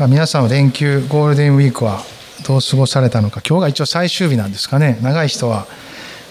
[0.00, 2.00] 皆さん連休ゴールデンウィークは
[2.46, 3.40] どう過ごされたのか。
[3.48, 4.98] 今日が一応最終日なんですかね。
[5.02, 5.66] 長い人は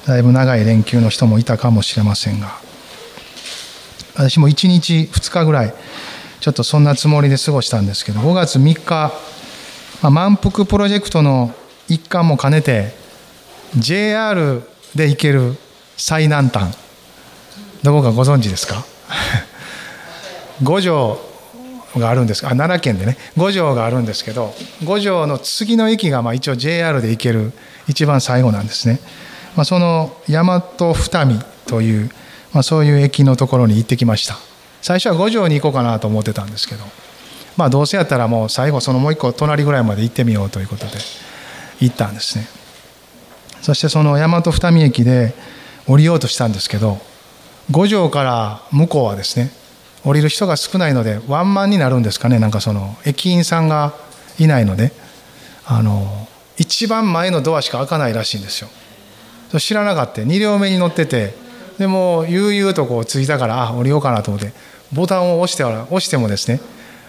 [0.05, 2.57] だいぶ長い連休の人もいたかもしれませんが。
[4.15, 5.73] 私も1日2日ぐらい
[6.41, 9.11] ちょっとそんなつもりで過ごしたんですけど5月3日、
[10.01, 11.51] まあ、満腹プロジェクトの
[11.87, 12.93] 一環も兼ねて
[13.77, 14.61] JR
[14.93, 15.55] で行ける
[15.95, 16.75] 最南端。
[17.81, 18.83] どこかご存知ですか？
[20.63, 21.17] 五条
[21.99, 22.45] があるんです。
[22.45, 23.17] あ奈良県でね。
[23.37, 24.53] 五条があるんですけど
[24.83, 27.51] 五条の次の駅がまあ一応 JR で行ける
[27.87, 28.99] 一番最後なんですね、
[29.55, 32.09] まあ、その大和二見という、
[32.53, 34.37] まあ、そういう駅のところに行ってきました。
[34.81, 36.83] 最初は五条に行こうかなと思ってたんですけど
[37.55, 40.91] まあどうせやったらもう最後そのもう一個隣ぐらいまで行ってみようということで
[41.79, 42.45] 行ったんですね。
[43.61, 45.33] そしてその大和二見駅で
[45.87, 46.99] 降りようとしたんですけど
[47.71, 49.51] 五条から向こうはですね
[50.03, 52.39] 降りる人が少ないのでワンマンになるんですかね。
[52.39, 53.93] なんかその駅員さんが
[54.39, 54.91] いないので。
[55.65, 58.69] あの一番前のドアしか開かないらしいんですよ。
[59.59, 60.21] 知らなかった。
[60.21, 61.33] 2両目に乗ってて。
[61.79, 64.51] でも悠々とこう着いたからあ降りようかなと思って。
[64.91, 66.59] ボタンを押して押してもですね。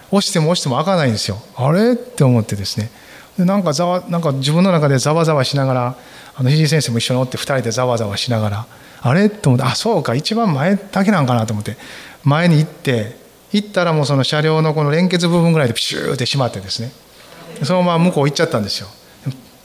[0.09, 1.37] 押しても押しても開かないんですよ。
[1.55, 1.93] あれ？
[1.93, 2.89] って思ってですね。
[3.37, 5.97] でなんかざわなんか自分の中でざわざわしながら
[6.35, 8.65] あのひじ先生も一緒におって2人でざわざわしながら。
[9.01, 9.29] あれ？
[9.29, 9.65] と思って。
[9.65, 10.15] あそうか。
[10.15, 11.75] 一番前だけなんかなと思って。
[12.25, 13.15] 前に行って
[13.51, 16.91] 行ったらもうその車両のこの連結部分ぐらいでピシューって閉まってですね。
[17.63, 18.87] そのまま向こう行っちゃったんですよ。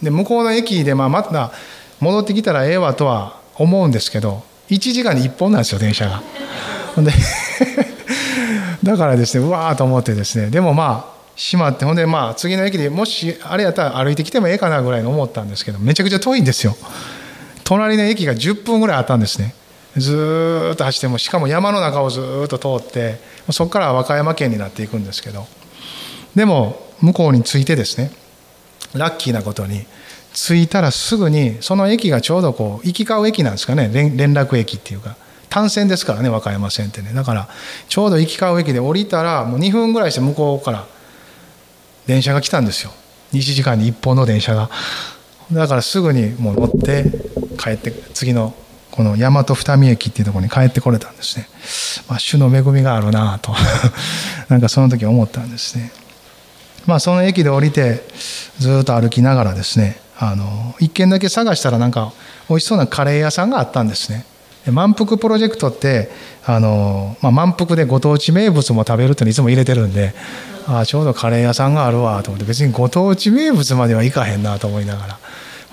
[0.02, 1.52] で向こうの駅でまあまた
[1.98, 6.22] 戻ってきたらええわとは思うんですけど1時間に1本なんですよ電車が。
[6.94, 7.12] ほんで
[8.82, 10.50] だからですねうわーと思ってですね。
[10.50, 16.76] でもまあ閉まってほんでまあ次の駅でもしあれやったら歩いてきてもええかなぐらいの思ったんですけどめちゃくちゃ遠いんですよ。
[17.64, 19.54] 隣の駅が10分ぐらいあったんですね。
[19.96, 23.18] ずっと走ってもしかも山の中をずっと通って
[23.50, 25.46] そこから和歌山県になっていくんですけど
[26.34, 28.12] でも向こうに着いてですね
[28.94, 29.86] ラッキーなことに
[30.32, 35.16] 着いたらすぐにその駅がちょうどこう行き交う駅なんですかね連絡駅っていうか
[35.48, 37.12] 単線ですからね和歌山線ってね。
[37.12, 37.48] だから
[37.88, 40.86] ちょうど行き交う駅で降りたらもう2分ぐらいして向こうから
[42.06, 42.92] 電車が来たんですよ。
[43.32, 44.70] 2時間に1本の電車が。
[45.52, 47.04] だからすぐにもう乗って
[47.58, 48.54] 帰って次の
[48.90, 51.48] この大和二見駅っていうところに帰ってこれたんですね、
[52.08, 53.54] まあ、主の恵みがあるなと。
[54.48, 55.92] なんかその時思ったんですね。
[56.86, 58.04] まあその駅で降りて
[58.58, 62.12] ずっと歩きながらですねあの一軒だけ探したらなんか
[62.48, 64.24] 美味しそうなカレー屋さんがあったんですね。
[64.66, 66.10] 満腹プロジェクトって
[66.44, 70.14] あの、まあ、満腹でご当地名物も食べるっていつも入れてるんで
[70.66, 75.18] あちょうどカレー屋さんがあるわと思って別にご当地名物まではいかへんなと思いながら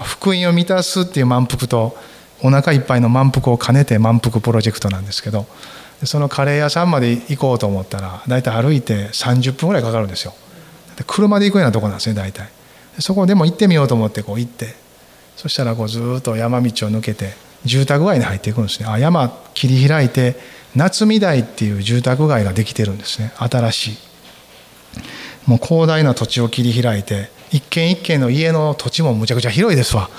[0.04, 1.98] 福音を満たすっていう満腹と
[2.42, 5.46] お腹いっぱいの満腹を兼ねて満腹プロジェクトなんですけど
[6.04, 10.34] そのカレー屋さんまで行こうと思ったら大体歩いて30分ぐらいかかるんですよ。
[11.06, 12.50] 車で行くようなとこなんですね大体
[13.00, 14.88] そこでも行ってみようと思ってこう行って。
[15.38, 17.34] そしたらこうずっと山道を抜けて
[17.64, 18.90] 住宅街に入っていくんですね。
[18.90, 20.36] あ山切り開いて
[20.76, 23.32] 夏見台っていう住宅街ができてるんですね。
[23.38, 23.98] 新しい。
[25.46, 30.10] もう広大な土地を切り開いて一軒一軒の家の土地もむちゃくちゃ広いですわ。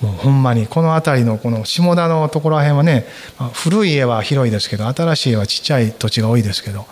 [0.00, 3.06] もうほんまにこの辺りのこの下田のところら辺はね、
[3.38, 6.86] まあ、古い家は広いですけど新しい家はちっちゃい土地が多いですけど、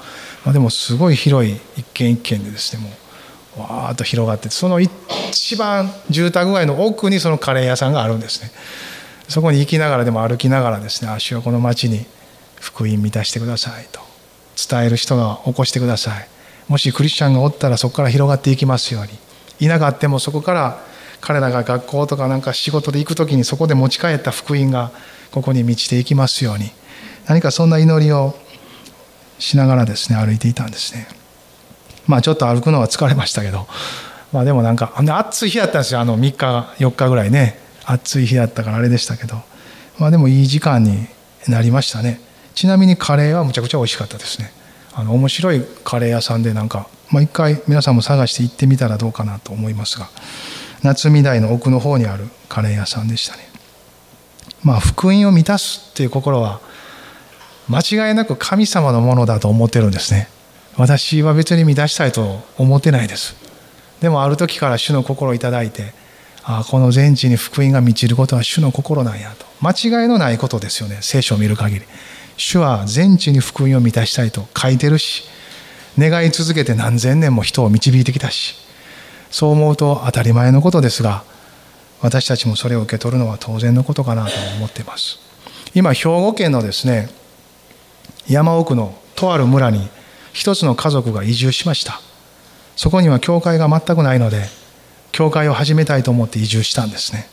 [0.44, 2.90] まあ、でもすごい広い一軒一軒でですねも
[3.58, 8.50] うわーっと広がってその一番住宅街の奥にそのカレー屋さんがあるんですね。
[9.28, 12.06] そこに行きながらでも歩きながらですね足をこの町に
[12.60, 14.00] 福音満たしてくださいと
[14.56, 16.28] 伝える人が起こしてください。
[16.68, 19.10] もしクリスチャンがおったらそこから広がっていきますように。
[19.60, 20.87] いなかってもそこから
[21.20, 24.90] 彼らが学校とかなんか仕事で行く時にそこで持ち帰った福音が
[25.30, 26.70] ここに満ちていきますように。
[27.26, 28.34] 何かそんな祈りを
[29.38, 31.08] しながらですね歩いていたんですね。
[32.06, 33.66] まあちょっと歩くのは疲れましたけど。
[34.32, 36.00] まあでもなんか暑い日だったんですよ。
[36.00, 37.58] あの3日4日ぐらいね。
[37.84, 39.40] 暑い日だったからあれでしたけど。
[39.98, 41.06] まあでもいい時間に
[41.48, 42.20] なりましたね。
[42.54, 44.52] ちなみにカレーはむちゃくちゃ美味しかったですね。
[44.94, 50.08] あの面白いカレー屋さんでなんか、まあ、一回皆さんも探して行ってみたらどうかなと思いますが。
[50.82, 53.48] 夏見台の奥の方にあるカレー屋さんでしたね。
[54.62, 56.60] まあ福音を満たすっていう心は
[57.68, 60.28] 間違いなく神様のものだと思ってるんですね。
[60.76, 63.36] 私は別に満たしたいと思ってないです。
[64.00, 65.92] でもある時から主の心をいただいて
[66.44, 69.46] ああこの全地に福音が満ちることは主の心なんやと。
[69.60, 71.82] 間違いのないことですよね聖書を見る限り。
[72.38, 75.24] 主は全地に福音を満たしたいと書いてるし
[75.98, 78.54] 願い続けて何千年も人を導いてきたし
[79.30, 81.24] そう思うと当たり前のことですが
[82.00, 85.18] 私たちもそれを受け取るのは当然のことかなと思っています。
[85.74, 87.08] 今兵庫県のですね
[88.28, 89.88] 山奥のとある村に
[90.32, 92.00] 一つの家族が移住しました。
[92.76, 94.44] そこには教会が全くないので
[95.10, 97.28] 教会を始めたいと思って移住したんですね。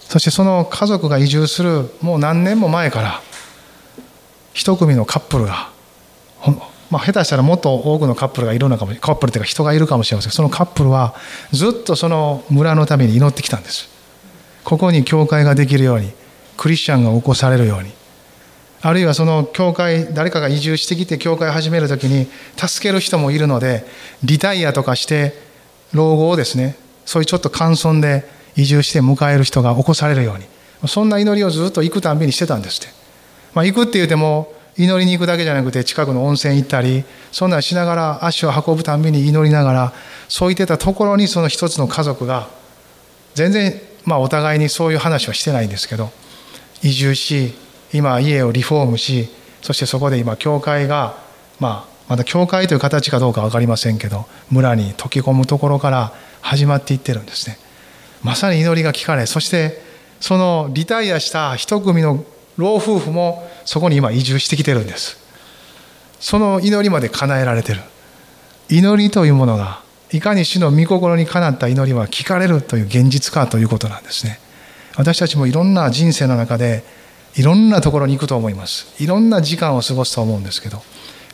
[0.00, 3.22] そしてその家族が移住するもう何年も前から
[4.52, 5.70] 一組のカップルが
[6.90, 10.32] まあ、下手したらもっと多くのカップルがいるのかもカップルというか人がいるかもしれません。
[10.32, 11.14] そのカップルは
[11.52, 13.88] ずっとその村のために祈ってきたんです。
[14.64, 16.12] ここに教会ができるように
[16.56, 17.92] クリスチャンが起こされるように。
[18.82, 23.84] あるいはその教会誰かが移住してきて教会を始める時に助ける人もいるので
[24.22, 25.34] リタイアとかして
[25.92, 30.44] 老後をですねそういうちょっと簡素で移住して迎える人が起こされるように。
[30.88, 32.94] そんな祈りをずっと行くたんびにしてたんですって、
[33.54, 39.92] まあ、行くって言うても祈りに行くだけじゃなくて近くの温泉行ったりそんなんしながら足を運ぶたんびに祈りながら
[40.28, 42.48] そう言ってたところにその一つの家族が
[43.34, 46.10] 全然まあお互いにそういう話はしてないんですけど
[46.82, 47.54] 移住し
[47.92, 49.28] 今家をリフォームし
[49.62, 51.16] そしてそこで今教会が
[51.58, 57.58] まあまだ教会という形かどうか分かりませんけど村に溶け込むところから始まっていってるんですね。
[58.22, 59.80] まさに祈りが聞かれそして
[60.20, 62.24] そのリタイアした一組の
[62.56, 65.18] 老夫婦もそこに今移住してきてるんです。
[66.20, 67.80] その祈りまで叶えられてる。
[68.68, 69.80] 祈りというものが
[70.12, 74.38] いかに主の御心にかなった祈りは聞かれるという現実かということなんですね。
[74.96, 76.82] 私たちもいろんな人生の中で
[77.34, 78.94] いろんなところに行くと思います。
[79.02, 80.82] いろんな時間を過ごすと思うんですけど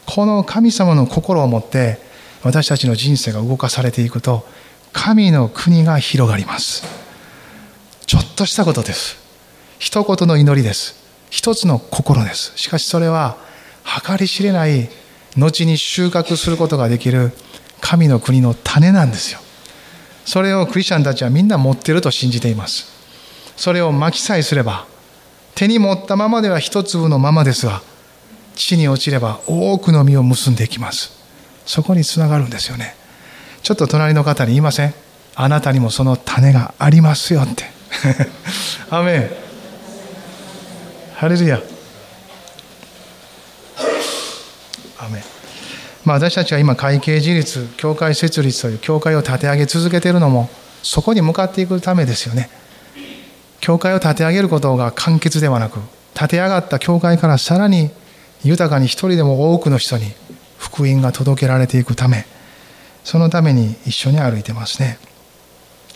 [0.04, 1.98] この神様の心を持って
[2.42, 4.44] 私たちの人生が動かされていくと
[4.92, 6.84] 神の国が広がります。
[8.06, 9.16] ちょっとしたことです。
[9.78, 11.01] 一言の祈りです。
[11.32, 12.52] 一つの心です。
[12.56, 13.38] しかしそれは
[14.06, 14.90] 計り知れない
[15.38, 17.32] 後に収穫することができる
[17.80, 19.40] 神の国の種なんですよ。
[20.26, 22.86] それをクリスチャンたちはみんな持っていると信じています。
[23.56, 24.84] それをまきさえすれば
[25.54, 27.80] 手に持ったままでは一粒のままですが
[28.54, 31.18] 地に落ちれば多くの実を結んでいきます。
[31.64, 32.94] そこにつながるんですよね。
[33.62, 34.94] ちょっと隣の方に言いません？
[35.34, 37.64] あなたにもその種がありますよって。
[38.90, 39.41] アメン。
[41.22, 41.62] ハレルヤ。
[44.98, 45.22] アメ
[46.04, 50.50] まあ、私たちが今会計自立教会設立という教会を立て上げ続けているのも
[50.82, 52.50] そこに向かっていくためですよね。
[53.60, 55.78] 教会を立て上げることが簡潔ではなく
[56.12, 57.92] 立て上がった教会からさらに
[58.42, 60.06] 豊かに一人でも多くの人に
[60.58, 62.26] 福音が届けられていくため
[63.04, 64.98] そのために一緒に歩いてますね。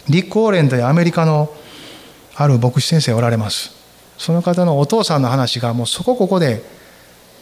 [0.08, 1.52] リック・オーレンというアメリカの
[2.36, 3.75] ある牧師先生おられます。
[4.18, 6.62] その方のお父さんの話がもうそこここで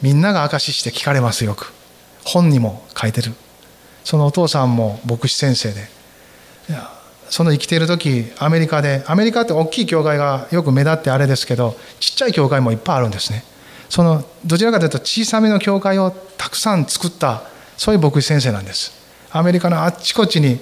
[0.01, 1.73] みんなが証しして聞かれますよく。
[2.23, 3.33] 本にも書いてる。
[4.03, 5.95] そのお父さんも牧師先生で。
[7.29, 13.43] その生きている時アメリカでアメリカって大きい教会がよく目立ってあれですけどちっちゃい教会もいっぱいあるんですね。
[13.89, 17.43] そのどちらかというと小さめの教会をたくさん作った
[17.77, 18.91] そういう牧師先生なんです。
[19.31, 20.59] アメリカのあっちこっちに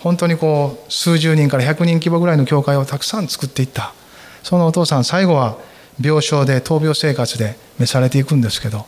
[0.00, 3.94] 本当にこう数十人から100人規模ぐらいの教会をたくさん作っていった。
[4.42, 5.58] そのお父さん最後は
[6.00, 8.86] 病床で闘病生活で召されていくんですけど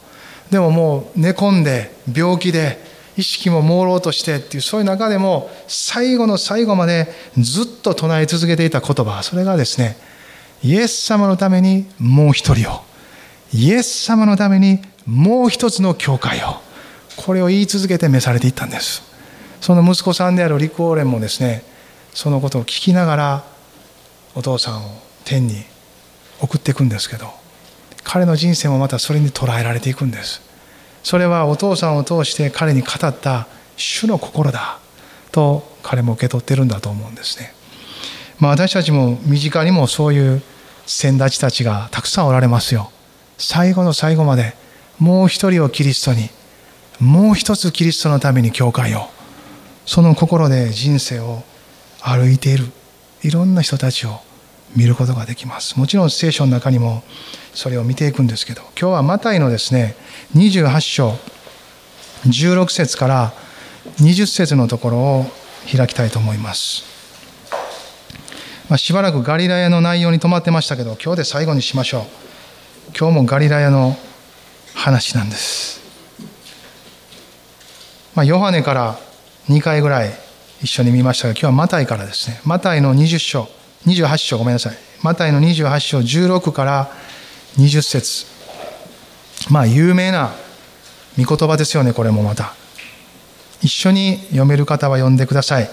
[0.50, 2.78] でももう寝込んで病気で
[3.16, 7.08] 意識も朦朧としてっていうそういう中でも最後の最後まで
[7.38, 9.96] ずっと唱え続けていた言葉それがですね
[10.62, 12.80] イエス様のためにもう一人を
[13.52, 16.56] イエス様のためにもう一つの教会を
[17.16, 19.02] これを言い続けて召されていったんです。
[19.60, 21.62] その息子さんであるリク・オーレンもですね
[22.12, 23.44] そのことを聞きながら
[24.34, 25.64] お父さんを天に
[26.40, 27.28] 送っていくんですけど
[28.02, 30.42] 彼の人生もまたそれに捉えられていくんです。
[31.02, 34.78] それはお父さんを通して彼に語った主の心だ
[35.32, 37.52] と彼も受け取ってるんだと思うんですね、
[38.38, 40.42] まあ、私たちも身近にもそういう
[40.86, 42.90] 先立ちたちがたくさんおられますよ。
[43.36, 44.54] 最後の最後まで
[44.98, 46.30] もう一人をキリストに
[47.00, 49.08] もう一つキリストのために教会を
[49.86, 51.42] その心で人生を
[52.00, 52.66] 歩いている
[53.22, 54.20] いろんな人たちを
[54.74, 55.78] 見ることができます。
[55.78, 57.02] もちろん聖書の中にも
[57.54, 59.94] それを見ていくんですけど今日はマタイのですね
[60.34, 61.16] 28章
[62.26, 63.32] 16節から
[64.00, 65.26] 20節のところを
[65.70, 66.84] 開きたいと思います、
[68.68, 72.02] まあ、しばらくガリラヤの内容に止まってましたけど今日で最後にしましょう。
[72.96, 73.96] 今日もガリラヤの
[74.74, 75.80] 話なんです。
[78.14, 78.98] まあ、ヨハネから
[79.48, 80.12] 2回ぐらい
[80.62, 82.40] 一緒に見ましたが今日はマタイからですね。
[82.44, 83.63] マタイの20章。
[83.86, 84.76] 28章ごめんなさい。
[85.02, 86.90] マタイの28章16から
[87.58, 88.26] 20節。
[89.50, 90.32] まあ有名な
[91.18, 92.54] 御言葉ですよねこれもまた。
[93.62, 95.70] 一緒に読める方は読んでください。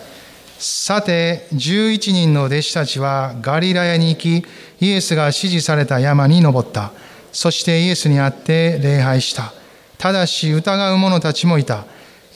[0.59, 4.45] さて11人の弟子たちはガリラヤに行き
[4.79, 6.91] イエスが指示された山に登った。
[7.31, 9.53] そしてイエスに会って礼拝した。
[9.97, 11.85] ただし疑う者たちもいた。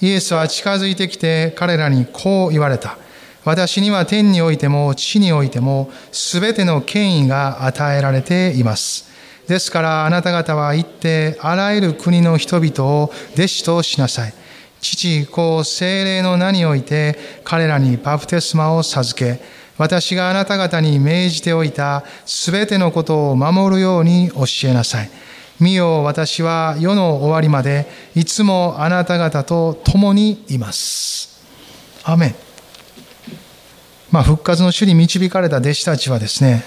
[0.01, 2.97] イエスは近づいてきて彼らにこう言われた。
[3.45, 9.05] 私には天においても地においても全ての権威が与えられています。
[9.47, 14.33] ですからあなた方は行ってあらゆる国の人々を弟子としなさい。
[14.81, 19.39] 父、子、精霊の名において彼らにバプテスマを授け、
[19.77, 25.09] 私があなた方に命じておいたすべてのことを守るように教えなさい。
[25.59, 31.39] 見よ私は世の終わりまでいつもあなた方と共にいます。
[32.03, 32.44] アメン。
[34.15, 36.63] まあ、復活の主に導かれた弟子たちはですね、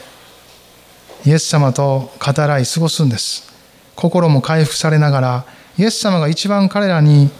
[1.24, 3.50] イエス様と語らい過ごすんです。
[3.96, 5.46] 心も回復されながら、
[5.78, 7.30] イエス様が一番彼らに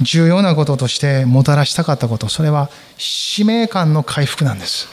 [0.00, 4.86] 重要なこととしてもたらしたかったこと、それは使命感の回復なんです。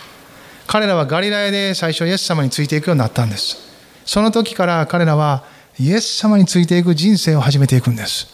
[0.66, 3.56] 彼らはガリラヤで最初イエス様についていくようになったんです。
[4.04, 5.44] その時から彼らは
[5.80, 8.26] イエス様についていく人生を始めていくんです。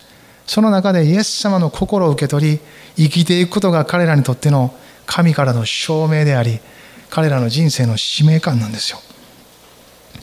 [0.48, 2.60] その中でイエス様の心を受け取り、
[2.96, 4.74] 生きていくことが彼らにとっての
[5.06, 6.60] 神からの証明であり、
[7.10, 9.00] 彼らの人生の使命感なんですよ。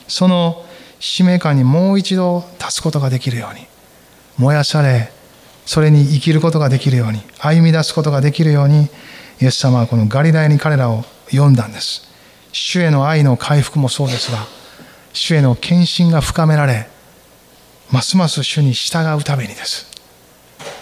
[0.09, 0.65] その
[1.01, 3.67] 使命感にもう一度立つことができるように、
[4.39, 5.11] 燃やされ、
[5.67, 8.89] それに生きることができるように、歩み出すことができるように、
[9.41, 12.09] イエス様はこのガリラヤに彼らを呼んだんです。
[12.53, 14.47] 主への愛の回復もそうですが、
[15.13, 16.89] 主への献身が深められ、
[17.91, 19.87] ますます主に従うためにです。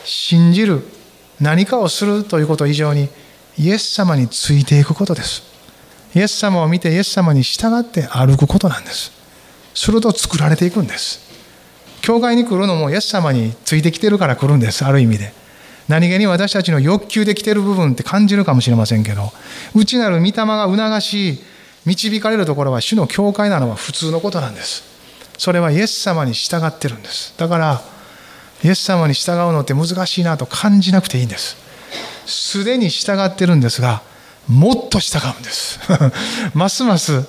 [0.04, 0.86] 信じる、
[1.40, 3.08] 何かをするということ以上に、
[3.58, 5.42] イエス様についていくことです。
[6.14, 9.12] イエス様を見てイエス様に従って歩くことなんです。
[9.74, 11.20] すると作られていくんです。
[12.02, 15.32] 教会に来るのもイエス様についてきてるから来るんです、ある意味で。
[15.88, 19.32] 何気に私たちの欲求できてる部分って感じるかもしれませんけど、
[19.74, 21.42] 内なる御霊が促し、
[21.84, 24.84] 導かれるところは主の教会なのは普通のことなんです。
[25.38, 27.34] それはイエス様に従ってるんです。
[27.36, 27.82] だから、
[28.62, 31.56] イエス様に従うのって難しいなと感じなくていいんです。
[32.30, 34.02] すでに従ってるんですが、
[34.48, 35.80] もっと従うんです。
[36.54, 37.24] ますます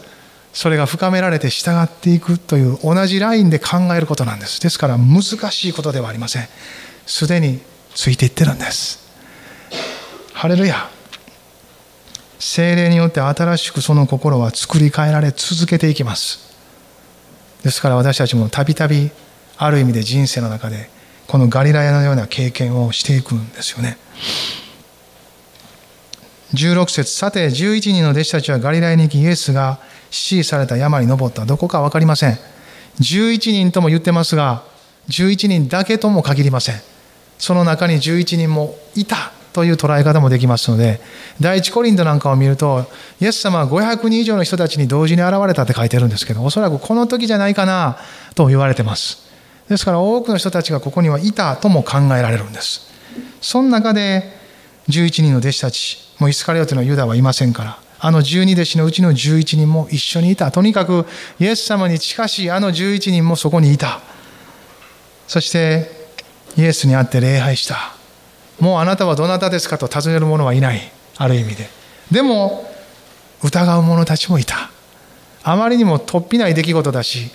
[0.53, 4.59] それが深められて従っていくという同じラインで考えることなんです。
[4.61, 6.47] ですから難しいことではありません。
[7.05, 7.59] すでに
[7.95, 8.99] ついていってるんです。
[10.33, 10.89] ハレルヤ。
[12.39, 16.39] 精霊によって新しくその心は作り変えられ続けていきます。
[17.63, 19.11] ですから私たちもたびたび
[19.57, 20.89] ある意味で人生の中で
[21.27, 23.97] このガリラヤのような経験をしていくんですよね。
[26.53, 31.45] 16節さて11人の弟子たちはガリラヤに行きイエスが指示された山に登った。
[31.45, 32.37] どこか分かりません。
[32.99, 34.63] 11人とも言ってますが
[35.09, 36.75] 11人だけとも限りません。
[37.37, 41.01] その中に11人もいたという捉え方もできますので
[41.39, 42.85] 第一コリントなんかを見ると
[43.19, 47.97] イエス様は500人以上の人たちに同時に現れたって書いてるんですけどおそらくこの時じゃないかな
[48.35, 49.29] と言われてます。
[49.67, 52.91] ですから多くの人たちがここにはいたとも考えられるんです。
[53.41, 54.40] その中で
[54.91, 57.79] 11人の弟子たちもうイスカリオテのユダはいませんから。
[58.03, 60.51] あの12弟子のうちの11人も一緒にいた。
[60.51, 61.05] とにかく
[61.39, 64.01] イエス様に近しいあの11人もそこにいた。
[65.27, 65.89] そして
[66.57, 67.95] イエスに会って礼拝した。
[68.59, 70.91] もうあなたはどなたですかと尋ねる者はいない。
[71.17, 71.69] ある意味で。
[72.11, 72.71] でも
[73.43, 74.71] 疑う者たちもいた。
[75.43, 77.31] あまりにも突飛ない出来事だし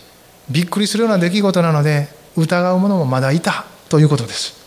[0.48, 3.66] びっくりするような出来事なので疑う者もまだいた。
[3.88, 4.65] ということです。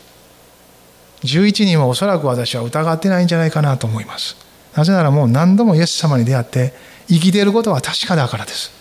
[1.23, 4.35] 11人はおそらく私は疑ってないんじゃないかなと思います。
[4.75, 6.73] なぜならもう何度もイエス様に出会って
[7.07, 8.71] 生きていることは確かだからです。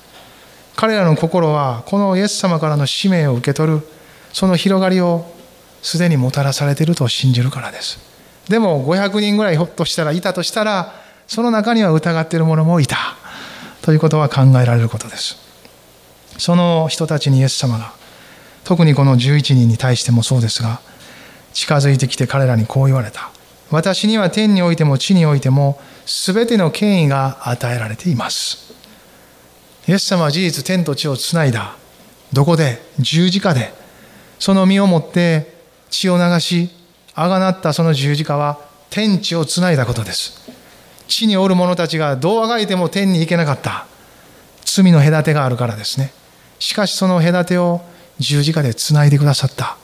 [0.77, 3.89] 彼らの心はこのイエス様からの使命を受け取る
[4.33, 5.27] その広がりを
[5.83, 7.99] すでにもたらされていると信じるからです。
[8.49, 10.95] でも500人ぐらいひょっとしたらいたとしたら
[11.27, 12.97] その中には疑っている者もいた。
[13.83, 15.37] ということは考えられることです。
[16.39, 17.93] その人たちにイエス様が
[18.65, 20.81] 特にこの11人に対してもそうですが
[21.59, 23.33] 近づいてきて彼らにこう言われた。
[23.73, 28.73] 私には天においても地においても全ての権威が与えられています。
[29.89, 31.75] イエス様は事実天と地をつないだ。
[32.33, 32.81] どこで？
[33.01, 33.73] 十字架で。
[34.39, 35.53] その身をもって
[35.91, 36.71] 血を流し、
[37.17, 40.49] あがなったその十字架は天地をつないだことです。
[41.09, 43.87] 地におる者たちがどうあがいても天に行けなかった。
[44.65, 46.13] 罪の隔てがあるからですね。
[46.61, 47.81] しかしその隔てを
[48.21, 49.77] 十字架でつないでくださった。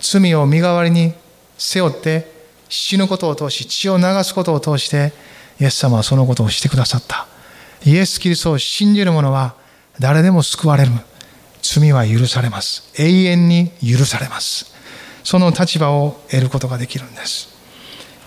[0.00, 1.12] 罪を身代わりに
[1.56, 2.30] 背負って
[2.68, 5.12] 死ぬことを通し血を流すことを通して
[5.60, 7.26] イエス様はそのことをしてくださった。
[7.84, 9.54] イエス・キリストを信じる者は
[9.98, 10.90] 誰でも救われる。
[11.62, 12.92] 罪は許されます。
[12.96, 14.72] 永遠に許されます。
[15.24, 17.48] その立場を得ることができるんです。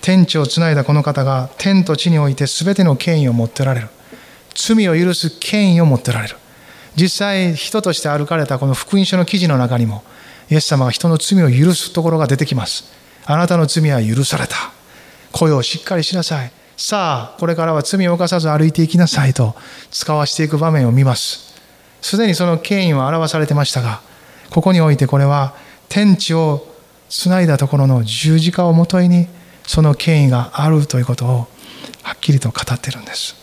[0.02, 3.88] 天地をつないだこの方が天と地において全ての権威を持っておられる。
[4.54, 6.36] 罪を許す権威を持っておられる。
[6.96, 10.04] 実際人として歩かれたこの福音書の記事の中にも
[10.52, 12.92] イエス様が人の罪を許すところが出てきます。
[13.26, 14.56] あなたの罪は許された。
[15.32, 16.52] 声をしっかりしなさい。
[16.76, 19.56] さあ、これからは罪を犯さず歩いていきなさいと
[19.92, 21.56] 使わしていく場面を見ます。
[22.02, 24.02] すでにその権威は表されてましたが、
[24.50, 25.56] ここにおいてこれは
[25.88, 26.68] 天地を
[27.08, 29.28] つないだところの十字架をもとに
[29.64, 31.48] その権威があるということを
[32.04, 33.36] はっきりと語っているんです。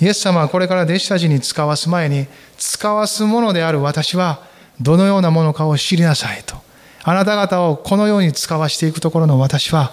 [0.00, 4.47] イエス様はこれから弟子たちに使わす前に使わすものである私は
[4.80, 6.56] どのようなものかを知りなさいと。
[7.04, 9.92] あなた方をこのように使わしていくところの私は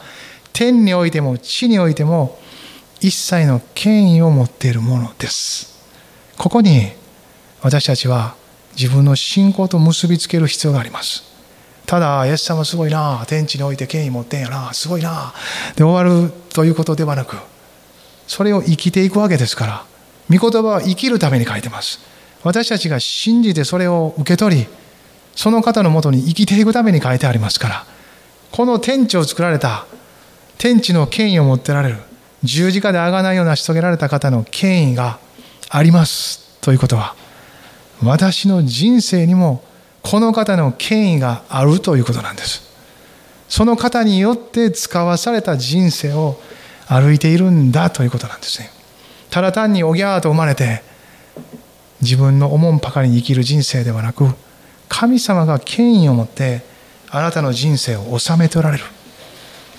[0.53, 2.39] 天においても地においても
[2.99, 5.75] 一切の権威を持っているものです。
[6.37, 6.91] ここに
[7.61, 8.35] 私たちは
[8.77, 11.23] 自分の信仰と結びつける必要があります。
[11.85, 15.33] ただ、イエス様すごいな、天地において権威持ってんやな、すごいな、
[15.75, 17.37] で終わるということではなく、
[18.27, 19.85] それを生きていくわけですから、
[20.29, 21.99] 御言葉は生きるために書いてます。
[22.45, 24.67] 私たちが信じてそれを受け取り、
[25.35, 27.85] その方のもとに生きていくために書いてありますから、
[28.51, 29.87] この天地を作られた、
[30.59, 31.97] 天地の権威を持ってられる、
[32.43, 35.17] 十字架で贖いを成し遂げられた方の権威が
[35.71, 37.15] ありますということは、
[38.03, 39.63] 私の人生にも
[40.03, 42.61] この方の権威があるということなんです。
[43.49, 46.39] その方によって使わされた人生を
[46.85, 48.69] 歩いているんだということなんですね。
[49.31, 50.83] ただ単におぎゃーと生まれて
[52.01, 54.25] 自分の思んばかりに生きる人生ではなく
[54.89, 56.63] 神様が権威を持って
[57.09, 58.83] あなたの人生を治めておられる。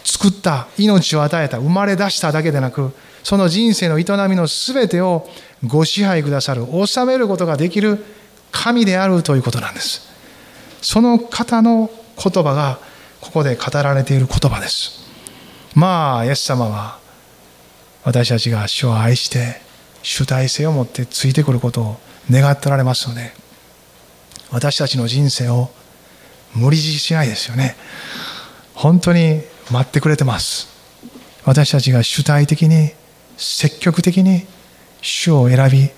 [0.04, 2.92] 作った命を与えた生まれ出しただけでなく
[3.25, 5.28] その人生の営みの全てを
[5.66, 8.04] ご支配くださる治めることができる
[8.52, 10.08] 神であるということなんです。
[10.80, 12.78] その方の言葉が
[13.20, 15.11] ここで語られている言葉です。
[15.74, 16.98] まあイエス様は
[18.05, 19.61] 私たちが主を愛して
[20.02, 23.32] 主体性を持ってついてくることを願っておられますので
[24.50, 25.70] 私たちの人生を
[26.54, 27.76] 無理強いしないですよね。
[28.74, 30.68] 本当に待ってくれてます。
[31.44, 32.92] 私たちが主体的に
[33.36, 34.46] 積極的に
[35.02, 35.90] 主を選び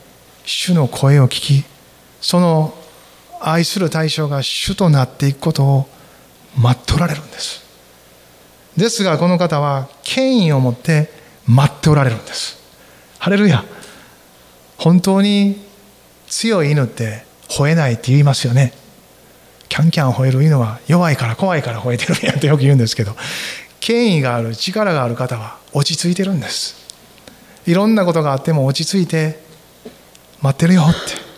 [0.45, 1.65] 主の声を聞き
[2.21, 2.75] その
[3.41, 5.89] 愛する対象が主となっていくことを
[6.59, 7.65] 待っておられるんです。
[8.77, 11.11] ですがこの方は権威を持って
[11.47, 12.59] 待っておられるんです。
[13.19, 13.65] ハレルヤ。
[14.77, 15.68] 本当に
[16.29, 18.73] 強い犬って吠えないって言いますよね。
[19.69, 23.15] キャンキャン吠える犬は弱いから怖いから吠えてるんやってよく言うんですけど
[23.81, 26.77] 権威がある力がある方は落ち着いてるんです。
[27.67, 29.41] いろんなことがあっても落ち着いて
[30.41, 31.29] 待ってるよって。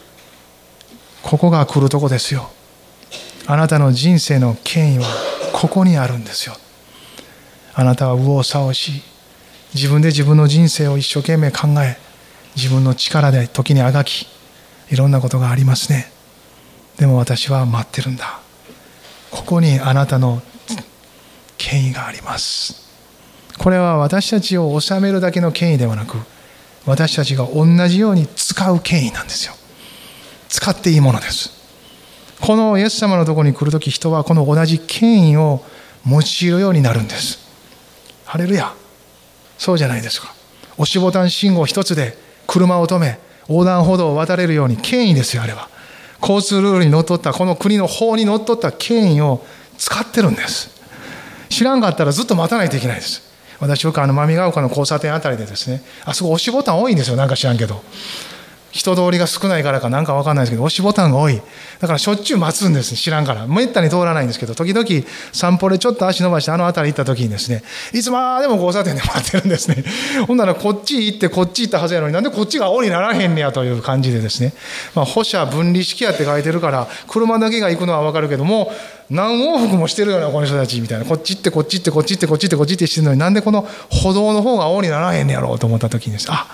[1.22, 2.50] ここが来るとこですよ。
[3.46, 5.06] あなたの人生の権威は
[5.52, 6.56] ここにあるんですよ。
[7.74, 9.02] あなたは右往左往し
[9.74, 11.98] 自分で自分の人生を一生懸命考え
[12.56, 14.26] 自分の力で時にあがき
[14.90, 16.10] いろんなことがありますね。
[16.98, 18.40] でも私は待ってるんだ。
[19.30, 20.42] ここにあなたの
[21.56, 22.88] 権威があります。
[23.58, 26.16] これは私たちを治めるだけの権威ではなく
[26.86, 29.54] 私たちが同じように使う権威なんですよ。
[30.48, 31.50] 使っていいものです。
[32.40, 35.62] このイエス様のところに来るとき人はこの同じ権威を
[36.06, 37.38] 用いるようになるんです。
[38.24, 38.72] ハレルヤ。
[39.58, 40.34] そうじゃないですか。
[40.78, 43.18] 押しボタン信号一つで車を止め
[43.50, 45.68] 横断歩道を渡れるように権威ですよあれは。
[46.22, 49.44] 交通ルールにのっとったこの国の法にのっとった権威を
[49.76, 50.70] 使ってるんです。
[51.48, 53.22] 知らんかったらずっと待たないといけないです。
[53.58, 57.82] 私よくあの真ヶ丘の交差点あたりでですねあそこ押しボタン多いんですよなんか知らんけど。
[58.70, 61.42] 人通りが少ないからかなんか分かんないですけど押しボタンが多い。
[61.80, 63.46] だからしょっちゅう待つんです知らんから。
[63.46, 64.86] めったに通らないんですけど時々
[65.32, 69.84] 散歩でちょっと足伸ばしてあの辺り行った時にですねいつまでも交差点で待ってるんですね。
[70.26, 74.52] ほんならこっち行ってこっち行ったはずやのになんでこっちが青にならへんねやという感じでですね、
[74.94, 78.72] まあ、歩車分離式やって書いてるから車だけが行くのは分かるけども
[79.10, 81.04] 何往復もしてるようなこの人たちみたいな。
[81.04, 86.46] こっち行ってこっち行ってこっち行ってこっち行ってこっち行ってしてるのになんでこの歩道の方が青にならへんねやろうと思った時にですあ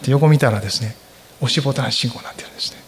[0.00, 0.96] って横見たらですね
[1.42, 2.78] 押しボタン信号になってるんですね。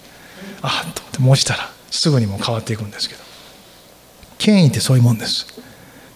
[0.62, 3.22] あっと思ってもしたらすぐにも変わっていくんですけど。
[4.38, 5.46] 権威ってそういうもんです。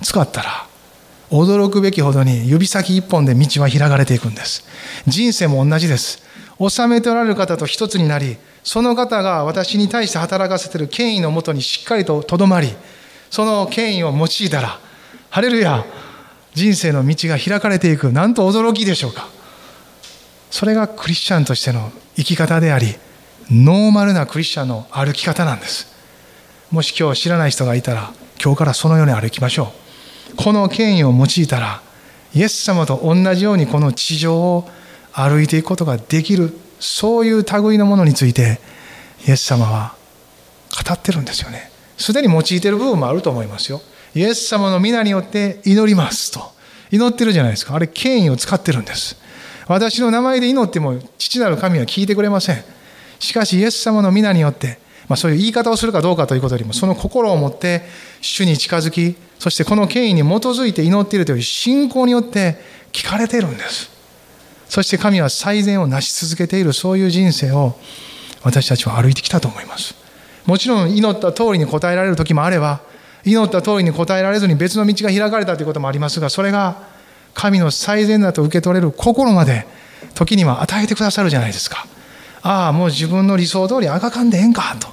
[0.03, 0.67] 使ったら
[1.31, 4.65] 驚くべきほどに指先一本で道は開かれていくんです。
[5.07, 6.23] 人生も同じです。
[6.59, 12.75] 治めておられる方と一つになりその方が私に対して働かせている権威のもとにしっかりととどまり
[13.31, 14.81] その権威を用いたら
[15.31, 15.85] ハレルヤ
[16.55, 18.13] 人生の道が開かれていく。
[18.13, 19.29] なんと驚きでしょうか。
[20.51, 22.97] それがクリスチャンとしての生き方であり
[23.51, 25.97] ノーマルなクリスチャンの歩き方なんです
[26.71, 29.73] もし今日知らない人がいたら今日からそのように歩きましょ
[30.35, 31.81] うこの権威を用いたら
[32.35, 34.69] イエス様と同じようにこの地上を
[35.13, 38.61] 歩いていくことができるそういう類のものについて
[39.27, 39.95] イエス様は
[40.87, 43.81] 語ってるんですよねすでに用いてる部分もあると思いますよ
[44.15, 46.53] イエス様の皆によって祈りますと。
[46.91, 47.75] 祈ってるじゃないですか。
[47.75, 49.17] あれ、権威を使ってるんです。
[49.69, 52.65] 私の名前で祈っても、父なる神は聞いてくれません。
[53.19, 54.79] しかし、イエス様の皆によって、
[55.09, 57.83] まあ、そういう言い方をするかどうかということよりも、その心を持って、
[58.21, 62.57] 主に近づき、そしてこの権威に基づいて祈っているという信仰によって
[62.93, 63.91] 聞かれているんです。
[64.69, 67.79] そして神は最善を成し続けている、そういう人生を
[68.43, 69.95] 私たちは歩いてきたと思います。
[70.47, 72.81] もちろん祈った通りに答えられる時もあれば、
[73.25, 76.98] 祈った通りに答えられずに別の道が開かれたということもありますが、それが
[77.39, 79.65] 神の最善だと受け取れる心まで
[80.15, 81.87] 時には与えてくださるじゃないですか。
[82.43, 84.89] ああ、もう自分の理想通りあがかんでええんかと。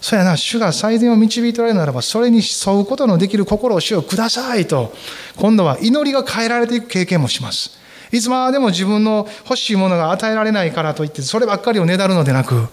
[0.00, 4.92] そやな、主が最善を導いておられるならば、それに沿うことのできる心を主をくださいと、
[5.36, 7.78] 今度は祈りが変えられていく経験もします。
[8.10, 12.66] いつまでも自分の欲しいものが与えられないからといって、そればっかりをねだるのでなく、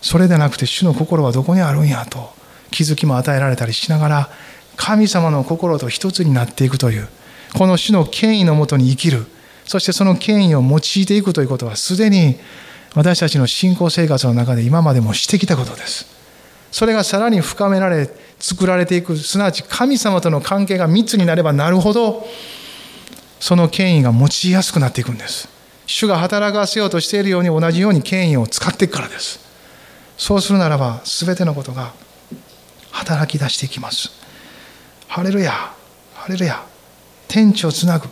[0.00, 2.32] それでなくて主の心はどこにあるんやと
[2.72, 4.30] 気づきも与えられたりしながら、
[4.76, 7.08] 神様の心と一つになっていくという、
[7.54, 9.26] この主の権威のもとに生きる、
[9.64, 12.38] そしてその権威を用いていくということは、すでに
[12.94, 16.06] 私たちの信仰生活の中で今までもしてきたことです。
[16.70, 22.26] それがさらに深められ、作られていく、すなわち神様との関係が密になればなるほど、
[23.40, 25.48] その権威が用いやすくなっていくんです。
[25.86, 29.40] 主が働かせようとしているように同じように権威を使っていくからです。
[30.18, 31.92] そうするならば、すべてのことが
[32.90, 34.10] 働き出していきます。
[35.06, 35.52] ハレルヤ、
[36.14, 36.67] ハレルヤ。
[37.28, 38.08] 天地をつなぐ。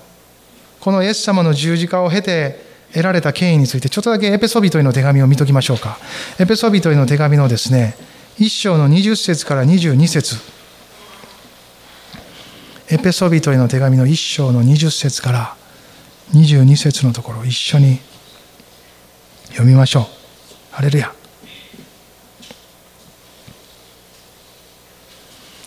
[0.81, 5.99] このイエス様の十字架を経て得られた権威について、ちょっとだけエペソビトへの手紙を見ときましょうか。
[6.39, 7.97] エペソビトへの手紙のですね、
[8.39, 10.37] 1章の20節から22節
[12.89, 15.57] エペソビトへの手紙の1章の20節から
[16.33, 17.99] 22節のところ一緒に
[19.49, 20.05] 読みましょう。
[20.71, 21.13] ハレルヤ。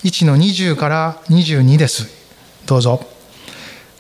[0.04, 2.08] 1の20から22です。
[2.66, 3.19] どうぞ。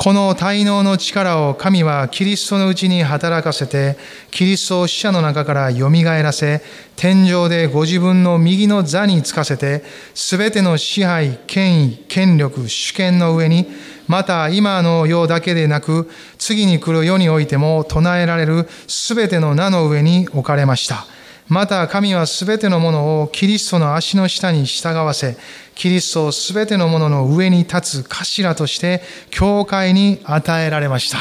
[0.01, 3.97] この滞納の力を神はキリストのうちに働かせて、
[4.31, 6.61] キリストを死者の中から蘇らせ、
[6.95, 9.83] 天上でご自分の右の座につかせて、
[10.13, 13.67] すべての支配、権威、権力、主権の上に、
[14.07, 21.07] また今の世だけでなく、次に来る世においても唱えられるすべての名の上に置かれました。
[21.49, 25.35] また神はすべてのものをキリストの足の下に従わせ、
[25.79, 31.17] キリストをすべてのものの上に立つ頭として、教会に与えられました。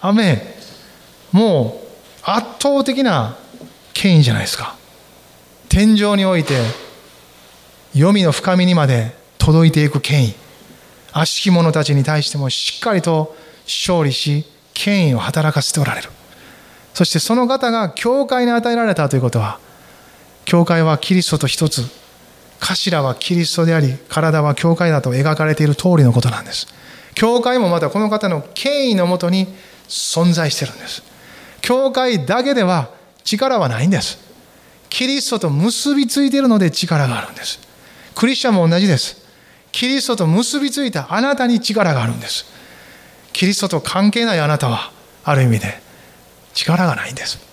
[0.00, 0.56] アメ
[1.30, 3.36] もう圧倒的な
[3.92, 4.76] 権威じゃないですか。
[5.68, 6.54] 天井において、
[7.92, 10.34] 黄泉の深みにまで届いていく権威。
[11.12, 16.08] 悪しき者たちに対してもしっかりと勝利し、権威を働かせておられる。
[16.94, 19.58] そしてその方が教会に与えられたということは、
[20.46, 21.97] 教会はキリストと一つ、
[22.60, 26.66] 頭はキリストであり、体は教会だと描かれている通りのことなんです。
[27.14, 29.48] 教会もまたこの方の権威のもとに
[29.88, 31.02] 存在してるんです。
[31.60, 32.90] 教会だけでは
[33.24, 34.18] 力はないんです。
[34.88, 37.60] キリストと結びついているので力があるんです。
[38.14, 39.16] クリスチャンも同じです。
[39.72, 42.46] キリストと結びついたあなたに力があるんです。
[43.32, 44.92] キリストと関係ないあなたは、
[45.24, 45.80] ある意味で
[46.54, 47.47] 力がないんです。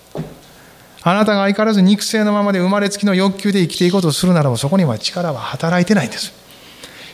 [1.08, 6.32] あなたが相変わらず肉声のままで生まれつきの欲求で生きていこうとするならばそこには力は働いてないんです。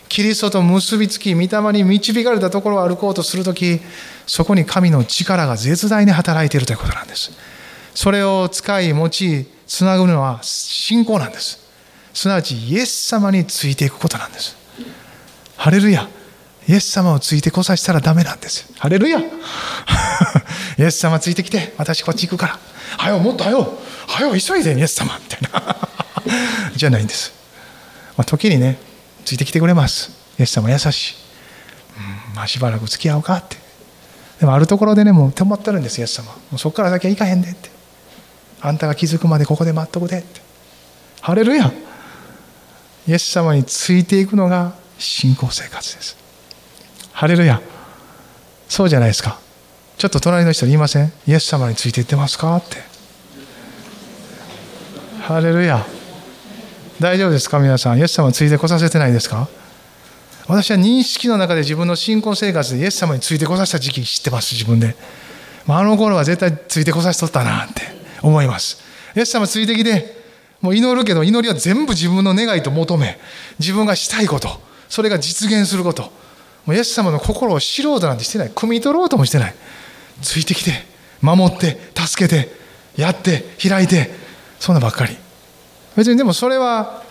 [0.09, 3.79] キリストと結びつき、御霊に導かれたところを歩こうとするとき、
[4.25, 7.31] そこに神の力が絶大に働いているということなんです。
[7.93, 11.59] それを使い、用い、つなぐのは信仰なんです。
[12.15, 14.57] すなわち、イエス様についていくことなんです。
[15.55, 16.07] ハレルヤ。
[16.67, 18.71] イエス様をついてこさせたらダメなんです。
[18.77, 19.23] ハレルヤ イ
[20.77, 22.59] エス様ついてきて、私こっち行くから。
[22.97, 25.89] はよ、もっとはよ、はよ、急いで、イエス様みたいな。
[26.75, 27.33] じゃないんです。
[28.17, 28.77] まあ、時にね、
[29.25, 30.11] ついてきてくれます。
[30.39, 31.15] イエス様優しい。
[32.29, 33.57] うん、まあ、しばらく付き合おうかって。
[34.39, 36.25] でもあるところでね、もう止まってるんです、イエス様。
[36.25, 37.69] もうそこから先は行かへんでって。
[38.61, 40.41] あんたが気づくまでここで待っとくでって。
[41.21, 41.71] ハレルヤ
[43.07, 46.22] イエス様についていくのが信仰生活です。
[47.13, 47.61] ハレルヤ。
[48.67, 49.39] そうじゃないですか。
[49.97, 51.13] ちょっと隣の人に言いません？
[51.27, 52.57] イエス様についていってますか？
[52.57, 52.77] って。
[55.21, 55.85] ハレルヤ。
[56.99, 57.59] 大丈夫ですか？
[57.59, 57.99] 皆さん。
[57.99, 59.47] イエス様についてこさせてないですか？
[60.47, 64.95] 私は認識の中で自分の信仰生活でイエス様についてこさせた時期知ってます、自分で。
[65.65, 67.81] まあ、あの頃は絶対ついてこさせとったなって
[68.21, 68.81] 思います。
[69.15, 70.21] イエス様ついてきて、
[70.59, 73.17] もう祈るけど祈りは全部自分の願いと求め、
[73.59, 74.49] 自分がしたいこと、
[74.89, 76.11] それが実現すること。
[76.65, 78.49] もうイエス様の心を知ろうとなんてしてない。
[78.49, 79.55] 汲み取ろうともしてない。
[80.21, 80.71] ついてきて、
[81.21, 82.51] 守って、助けて、
[82.95, 84.09] やって、開いて、
[84.59, 85.17] そんなばっかり。
[85.95, 87.03] 別にでもそれは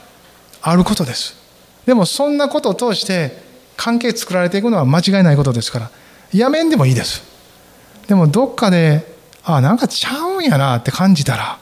[0.63, 1.43] あることです。
[1.87, 3.37] でもそんなことを通して
[3.77, 5.91] 関係作られていくのは間違いないことですから
[6.33, 7.23] やめんでもいいです
[8.07, 9.07] でもどっかで
[9.45, 11.59] あなんかちゃうんやなって感じたら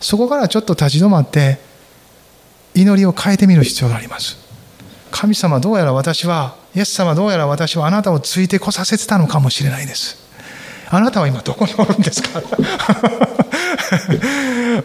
[0.00, 1.58] そこからちょっと立ち止まって
[2.74, 4.36] 祈りを変えてみる必要があります
[5.10, 10.18] 神様どうやら私はイエス様どうやら私はあなたをついてこさせてたのかもしれないです。
[10.88, 12.42] あなたは今どこにおるんですか？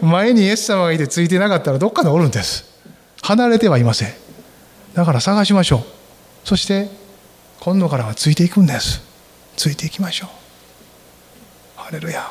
[0.02, 2.64] 前にイエス様がいてついてなかったらどっかでおるんです。
[3.22, 4.14] 離れてはいません。
[4.94, 5.76] だから探しましょ
[6.44, 6.48] う。
[6.48, 6.88] そして
[7.60, 9.00] 今度からはついていくんです。
[9.56, 11.80] ついていきましょう。
[11.80, 12.26] ハレルヤ。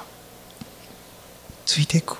[1.66, 2.18] ついていく。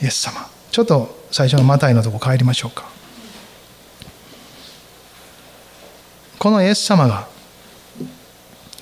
[0.00, 0.46] イエス様。
[0.70, 2.84] ちょっと最初のマタイのとこ帰りましょうか。
[6.42, 7.28] このイエス様が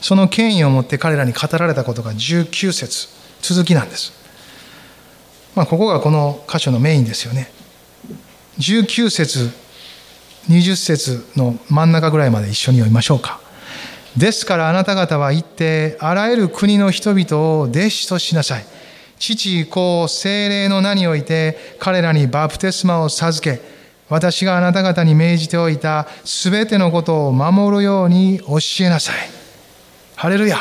[0.01, 3.09] その権威を持って彼らに語られたことが19節
[3.43, 4.15] 続きなんです、
[5.55, 7.53] まあ、ここがこの箇所のメインですよね。
[8.59, 9.51] 19節
[10.49, 13.43] 20節の真ん中ぐらいまで一緒に読みましょうか。
[14.17, 18.65] ですからあなた方は行ってあらゆる国の人々を弟子としなさい。
[19.19, 23.61] 父子精霊の名において彼らにバプテスマを授け
[24.11, 29.17] 私があなた方に命じておいたすべてのことを守るように教えなさい。
[30.17, 30.59] ハレルヤ。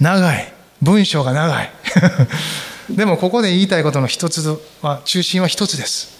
[0.00, 0.52] 長い。
[0.80, 1.70] 文章が長い。
[2.90, 6.16] でもここで言いたいことの一つは中心は一つです。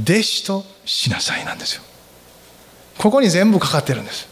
[0.00, 1.82] 弟子としなさいなんですよ。
[2.98, 4.28] ここに全部かかってるんです。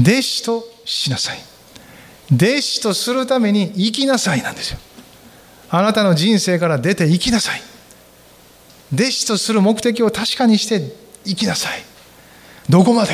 [0.00, 1.38] 弟子としなさい。
[2.32, 4.78] 弟子とするために生きなさいなんですよ。
[5.68, 7.60] あなたの人生から出て生きなさい。
[8.98, 10.92] 弟子とする目的を確かにして
[11.24, 11.82] 生きなさい。
[12.68, 13.12] どこまで？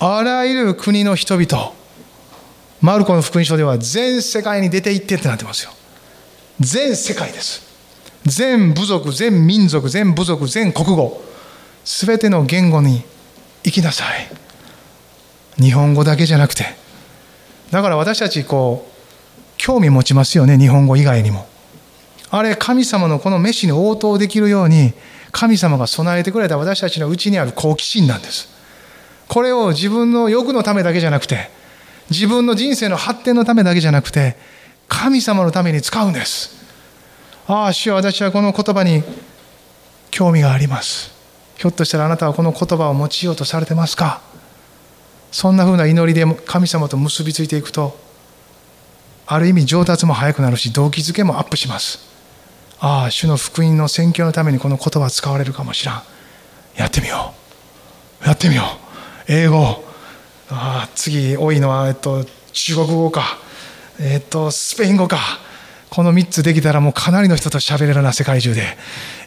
[0.00, 1.72] あらゆる国の人々
[2.80, 5.70] マルコの福音書では全世界に出て行ってってなってますよ。
[6.60, 7.62] 全世界です。
[8.26, 11.22] 全部族全民族全部族全国語。
[11.84, 13.02] すべての言語に
[13.62, 14.28] 生きなさい。
[15.62, 16.64] 日本語だけじゃなくて。
[17.70, 18.92] だから私たちこう
[19.56, 21.46] 興味持ちますよね日本語以外にも。
[22.36, 24.92] あれ神様のこの飯に応答できるように
[25.30, 28.48] 神様が備えてくれた私たちのうちにある好奇心なんです。
[29.28, 31.48] これを自分の欲のためだけじゃなくて
[32.10, 34.36] 自分の人生の発展のためだけじゃなくて
[34.88, 36.56] 神様のために使うんです。
[37.46, 39.04] ああ主よ私はこの言葉に
[40.10, 41.12] 興味があります。
[41.56, 44.20] ひょっとしたらあなたはこの言葉を用いようとされてますか？
[45.30, 47.96] そんなふうな祈りで神様と結びついていくと
[49.24, 52.12] ある意味上達も早くなるし動機づけもアップします。
[52.86, 56.02] ああ主の福音の宣教のためにこの言葉使われるかもしらん。
[56.76, 57.32] やってみよ
[58.22, 58.26] う。
[58.26, 58.62] やってみよ
[59.26, 59.32] う。
[59.32, 59.82] 英語。
[60.50, 63.38] ああ次多いのは、えっと、中国語か、
[63.98, 65.16] えっと、スペイン語か。
[65.94, 68.62] この3つできたらもうかなりの人と喋れるな世界中で。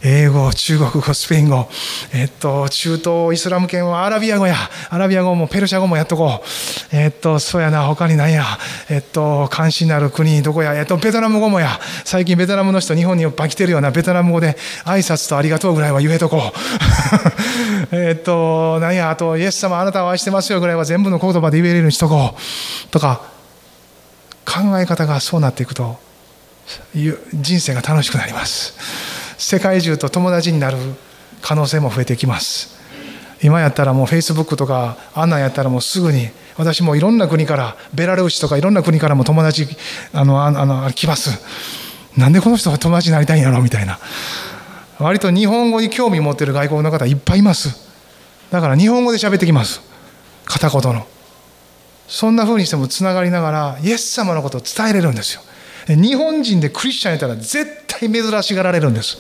[0.04, 1.70] 英語中国語スペイン語。
[2.14, 4.56] えっと中東イスラム圏はアラビア語や。
[4.90, 6.96] アラビア語もペルシャ語もやっとこう。
[6.96, 8.44] えっとそうやな他に何や。
[8.90, 10.78] えっと関心のある国どこや。
[10.78, 11.70] えっとベトナム語もや。
[12.04, 13.92] 最近ベトナムの人日本にいっぱい来てるような。
[13.92, 16.52] ベトナム語で挨拶とありがとうぐらいは言えとこ
[17.92, 17.96] う。
[17.96, 19.10] えっと何や。
[19.10, 22.90] あとイエス様あなたを愛してますよぐらいは全部の言葉で言えるようにしとこう。
[22.90, 23.22] とか
[24.44, 26.06] 考え方がそうなっていくと
[26.94, 28.74] 人生が楽しくなります。
[29.38, 30.78] 世界中と友達になる
[31.42, 32.76] 可能性も増えてきます。
[33.44, 39.68] 今やったらもうフェイスブックとかあんなんやったらもうすぐに私もいろんな国からベラルーシとかいろんな国からも友達
[40.12, 41.40] あのあの来ます。
[42.18, 44.00] なんでこの人が友達になりたいんやろみたいな。
[45.00, 47.88] 割と日本語に興味持ってる外国の方いっぱいいます。
[48.50, 49.82] だから日本語で喋ってきます。
[50.46, 51.06] 片言の。
[52.08, 55.42] そんな風にしてもつながりながらイエス様のことを伝えれるんですよ。
[55.96, 59.18] 日本人でクリスチャンやったら絶対珍しがられるんです。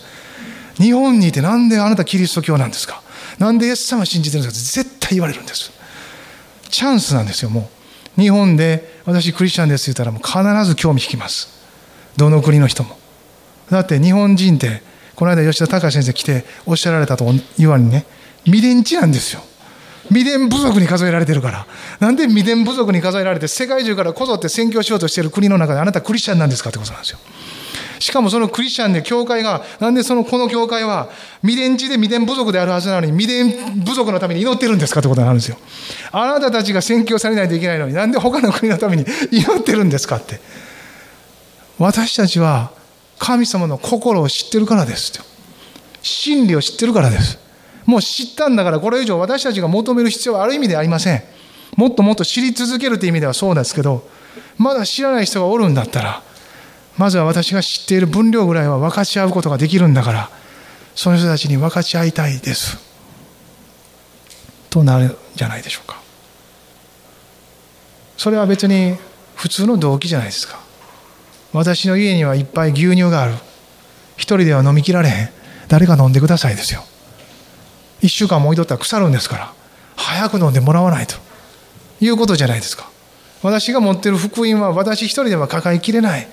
[0.76, 3.02] 日本にいてなんであなたキリスト教なんですか？
[3.40, 5.72] なんでイエス様信じてるんですか絶対言われるんです。
[6.70, 7.70] チャンスなんですよも
[8.18, 8.22] う。
[8.22, 11.50] 日本で私クリスチャンです言ったらもう必ず興味引きます。
[12.18, 12.98] どの国の人も。
[13.70, 14.82] だって日本人って
[15.16, 17.26] この間吉田隆先生来ておっしゃられたと
[17.58, 18.06] 言わにね
[18.44, 19.42] 未伝地なんですよ。
[20.10, 21.66] 未伝部族に数えられてるから。
[22.00, 27.20] なんで未伝部族に数えられて、世界中からこぞって宣教しようとしてる国の中であなたクリスチャンなんですかってことなんですよ。
[28.00, 31.10] しかもそのクリスチャンで教会が、なんでそのこの教会は
[31.42, 35.58] 未伝地で未伝部族であるはずなのに未伝部族のために祈ってるんですかってことなんですよ。
[36.12, 40.40] あなたたちが宣教されないといけないのになんで他の国のために 祈ってるんですかって。
[41.80, 42.72] 私たちは
[43.20, 45.14] 神様の心を知ってるからです。
[46.02, 47.40] 真理を知ってるからです。
[47.88, 51.24] もう知ったんだからこれ以上私たちが求める必要はある意味ではありません。
[51.76, 54.08] もっともっと知り続けるという意味ではそうですけど、
[54.58, 56.22] まだ知らない人がおるんだったら、
[56.98, 60.30] まずは私が知っている分量ぐらいは分かち合うことができるんだから、
[60.96, 62.78] その人たちに分かち合いたいです。
[64.70, 66.02] となるんじゃないでしょうか。
[68.18, 68.98] それは別に
[69.36, 70.60] 普通の動機じゃないですか。
[71.54, 73.34] 私の家にはいっぱい牛乳がある。
[74.18, 75.30] 一人では飲みきられへん。
[75.68, 76.84] 誰か飲んでくださいですよ。
[78.02, 79.54] 一週間も置いとったら腐るんですから
[79.96, 81.16] 早く飲んでもらわないと。
[82.00, 82.88] いうことじゃないですか。
[83.42, 86.28] 私が持ってる福音は私一人では抱えきれない。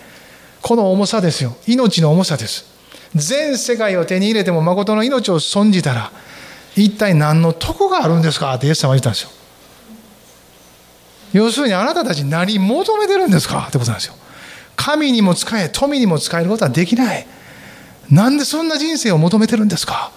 [0.60, 1.56] この重さですよ。
[1.66, 2.66] 命の重さです。
[3.14, 6.10] 全世界を手に入れても誠の命を損じたら
[6.76, 8.54] 一体何の得があるんですか？
[8.54, 9.30] ってイエス様は言ったんですよ。
[11.32, 13.66] 要するにあなたたち何求めてるんですか？
[13.68, 14.14] ってことなんですよ。
[14.76, 17.26] 神にも使え富にも使えることはできない。
[18.10, 20.12] なんでそんな人生を求めてるんですか？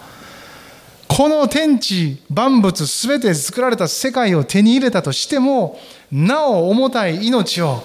[1.17, 5.79] この天地万物全て作られた世界を手に入れたとしても
[6.11, 7.81] なお重たい命を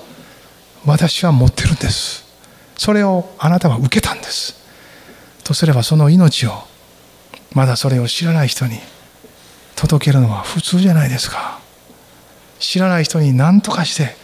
[0.85, 2.27] 私は持ってるんです。
[2.77, 4.55] それをあなたは受けたんです。
[5.45, 6.51] とすればその命を
[7.55, 8.79] まだそれを知らない人に
[9.77, 11.59] 届けるのは普通じゃないですか。
[12.59, 14.15] 知らない人に何とかして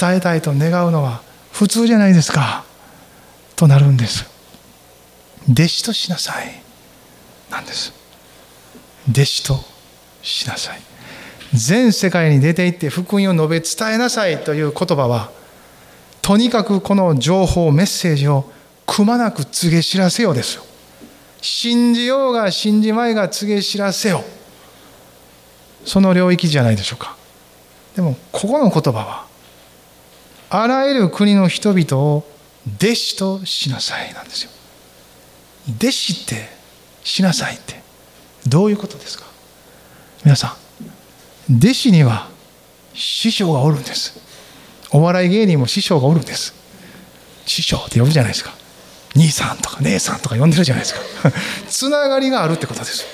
[0.00, 1.20] 伝えたいと願うのは
[1.52, 2.64] 普通じゃないですか。
[3.56, 4.24] となるんです。
[5.50, 6.62] 弟子としなさい。
[7.50, 8.07] なんです。
[9.10, 9.60] 弟子と
[10.22, 10.80] しなさい。
[11.54, 15.30] 全世界に出て行って福音を述べ伝えなさいという言葉は
[16.20, 18.50] とにかくこの情報メッセージを
[18.84, 20.64] くまなく告げ知らせようですよ。
[21.40, 24.24] 信じようが信じまいが告げ知らせよ
[25.84, 27.16] その領域じゃないでしょうか。
[27.96, 29.26] でもここの言葉は
[30.50, 32.24] あらゆる国の人々を
[32.76, 34.50] 弟子としなさいなんですよ。
[35.76, 36.48] 弟子って
[37.04, 37.77] しなさいって。
[38.48, 39.24] どういうことですか？
[40.24, 40.56] 皆さ
[41.50, 42.28] ん弟子には
[42.94, 44.18] 師匠がおるんです。
[44.90, 46.54] お笑い芸人も師匠がおるんです。
[47.46, 48.52] 師匠って呼ぶじゃないですか。
[49.14, 51.32] 兄さんとか姉さんとか呼んでるじゃないですか。
[51.68, 53.04] つながりがあるってことです。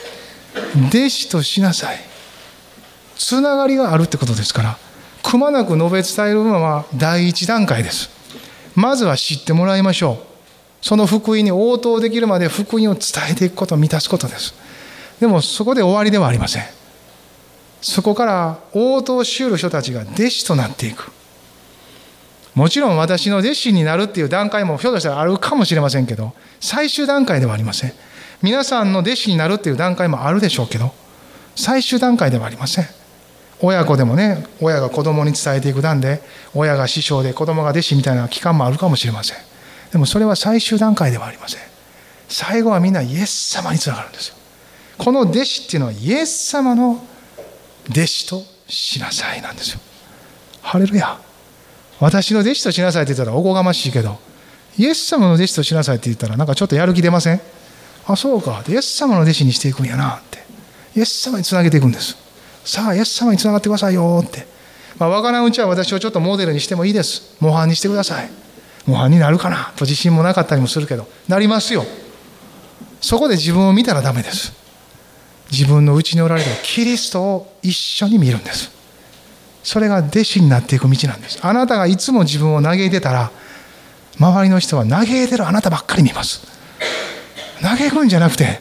[0.88, 2.00] 弟子としなさい。
[3.16, 4.78] つながりがあるってことですから
[5.22, 8.10] くまなく述べ伝えるのは第一段階です。
[8.74, 10.86] まずは知ってもらいましょう。
[10.86, 14.54] その福音に応答できるまで福音を伝えていくことを満たすことです。
[15.20, 16.64] でもそこで終わりではありません。
[17.80, 21.12] そこから応答しうる人たちが弟子となっていく。
[22.54, 27.92] もちろん私の弟子になるっていう段階もひょっとしたらあるかもしれませんけど最終段階ではありません。
[28.42, 30.92] 皆さんの弟子になるっていう段階もあるでしょうけど
[31.56, 32.86] 最終段階ではありません。
[33.60, 36.22] 親子でもね親が子供に伝えていく段で
[36.54, 39.36] 親が師匠で子供が弟子みたいな期間もあるかもしれません。
[39.92, 41.60] でもそれは最終段階ではありません。
[42.28, 44.36] 最後はみんなイエス様につながるんですよ。
[44.98, 47.04] この弟子っていうのはイエス様の
[47.90, 49.80] 弟子としなさいなんですよ。
[50.62, 51.18] ハレルヤ。
[52.00, 54.18] 私の弟子としなさいって言ったらおこがましいけど
[54.76, 57.40] イエス様の弟子としなさいって言ったらなんかちょっとやる気出ません？
[58.06, 58.64] あそうか。
[58.68, 60.44] イエス様の弟子にしていくんやなって。
[60.96, 62.16] イエス様につなげていくんです。
[62.64, 64.46] さあイエス様につながってくださいよって、
[64.98, 67.36] まあ、わからんうちは私をちょっとモデルにしてもいいです。
[67.40, 68.30] 模範にしてください。
[68.86, 71.84] 模範になるかなと自信もなかったりもするけどなりますよ。
[73.00, 74.63] そこで自分を見たらダメです。
[75.54, 78.70] 自分の内におられるキリストを一緒に見るんです。
[79.62, 81.38] それが弟子になっていく道なんです。
[81.42, 83.30] あなたがいつも自分を嘆いてたら
[84.18, 86.46] 周りの人は嘆いてるあなたばっかり見ます。
[87.62, 88.60] 嘆くんじゃなくて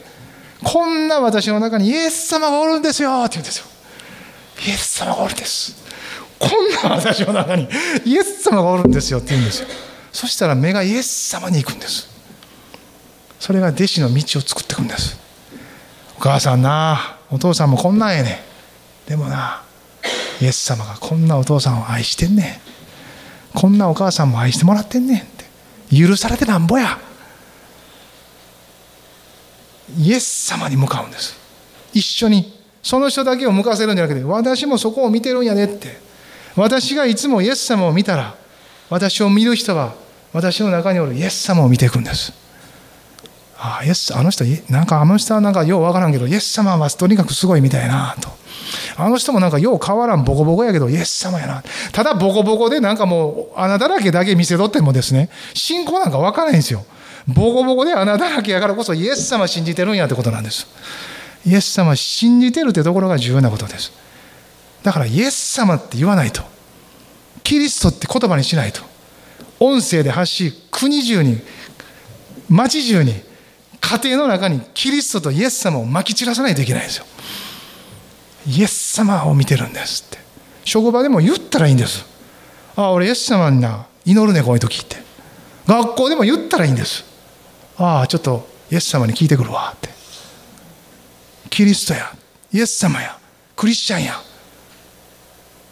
[0.62, 3.66] こんな私の中にイエス様がおるんですよって言うんですよ。
[4.66, 5.76] イエス様がおるんです。
[6.38, 7.68] こんな私の中に
[8.04, 9.68] イエス様がおるんですよって言うんですよ。
[10.12, 12.08] そしたら目がイエス様に行くんです。
[13.40, 15.23] それが弟子の道を作っていくんです。
[16.16, 17.18] お母さんな。
[17.30, 18.42] お父さんもこんなんやね。
[19.06, 19.62] でもな
[20.40, 22.60] イエス様がこんなお父さんを愛してんね
[23.54, 23.58] ん。
[23.58, 25.44] こんなお母さんも愛してもらってんねんって。
[25.96, 26.98] 許されてなんぼや。
[29.98, 31.36] イエス様に向かうんです。
[31.92, 32.52] 一緒に。
[32.82, 35.98] その人だけを向かせるんじゃなくて私もそこを見てるんやねって。
[36.56, 38.34] 私がいつもイエス様を見たら
[38.90, 39.94] 私を見る人は
[40.32, 42.43] 私の中におるイエス様を見ていくんです。
[43.64, 48.28] あ、イエス、あの人、なんかあの人はなんかようわからんけど、イエス様はとにかくすごいみたいなと。
[48.96, 51.62] あの人もなんかよう変わらんボコボコやけど、イエス様やな。
[51.92, 56.84] ただボコボコでなんかもう穴だらけだけ見せとってもですね、信仰なんかわからないんですよ。
[57.26, 60.66] ボコボコで穴だらけやからこそイエス様信じてるんやってことなんです。
[61.46, 63.92] イエス様信じてるってところが重要なことです。
[64.82, 66.42] だからイエス様って言わないと。
[67.42, 68.82] キリストって言葉にしないと。
[69.60, 71.40] 音声で発し国中に
[72.48, 73.14] 町中に
[73.84, 77.04] 家庭の中にキリストとイエス様をまき散らさないといけないんですよ。
[78.46, 80.18] イエス様を見てるんですって。
[80.64, 82.06] 職場でも言ったらいいんです。
[82.76, 84.96] ああ俺イエス様にな祈るねこういう時って。
[85.66, 87.04] 学校でも言ったらいいんです。
[87.76, 89.90] ああちょっとイエス様に聞いてくるわって。
[91.50, 92.10] キリストや
[92.52, 93.18] イエス様や
[93.54, 94.14] クリスチャンや。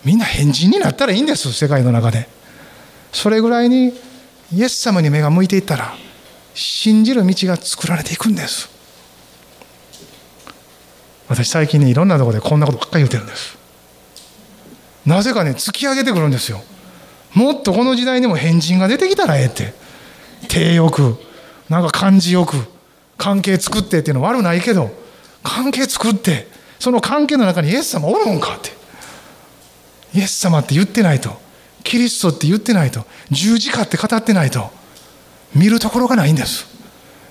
[0.04, 2.28] みんな変人になったらいいんです世界の中で。
[3.10, 3.94] それぐらいに
[4.54, 5.94] イエス様に目が向いていったら
[6.54, 8.70] 信じる道が作られていくんです。
[11.28, 13.56] 私最近ねいろんなとこでこんなことばっかり言ってるんです。
[15.06, 16.62] なぜかね突き上げてくるんですよ。
[17.34, 19.74] もっとこの時代にも変人が出てきたらええって。
[20.48, 21.16] 手よく
[21.68, 22.56] なんか感じよく
[23.16, 24.90] 関係作ってっていうのは悪ないけど
[25.42, 26.48] 関係作って
[26.78, 28.70] その関係の中にイエス様おるんかって。
[30.14, 31.40] イエス様って言ってないと。
[31.84, 33.04] キリストって言ってないと。
[33.30, 34.70] 十字架って語ってないと。
[35.54, 36.66] 見るところがないんです。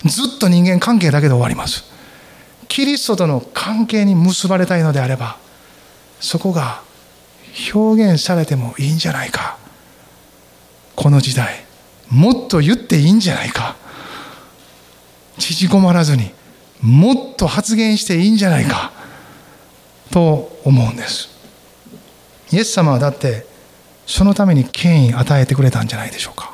[0.05, 1.83] ずっと人間関係だけで終わります。
[2.67, 5.37] キリストとの関係に結ばれたいのであれば
[6.21, 6.81] そこが
[7.73, 9.57] 表現されてもいいんじゃないか。
[10.95, 11.65] この時代
[12.09, 13.75] もっと言っていいんじゃないか。
[15.37, 16.31] 縮こまらずに
[16.81, 18.91] もっと発言していいんじゃないか。
[20.11, 21.29] と思うんです。
[22.51, 23.45] イエス様はだって
[24.05, 26.50] そのために権威与えてくれたんじゃないでしょうか。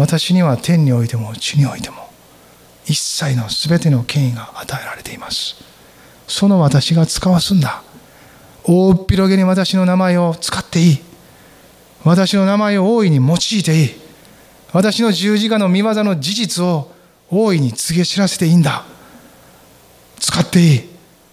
[0.00, 2.08] 私には天においても地においても
[2.86, 5.56] 一切の全ての権威が与えられています。
[6.26, 7.82] その私が使わすんだ。
[8.64, 10.98] 大っ広げに私の名前を使っていい。
[12.02, 13.90] 私の名前を大いに用いていい。
[14.72, 16.90] 私の十字架の見業の事実を
[17.30, 18.84] 大いに告げ知らせていいんだ。
[20.18, 20.88] 使っていい。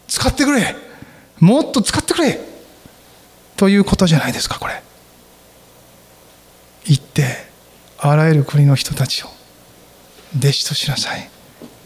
[0.09, 0.75] 使ってくれ。
[1.39, 2.37] もっと使ってくれ。
[3.55, 4.83] ということじゃないですかこれ。
[6.85, 7.46] 行って
[7.99, 9.27] あらゆる国の人たちを
[10.37, 11.29] 弟子としなさい。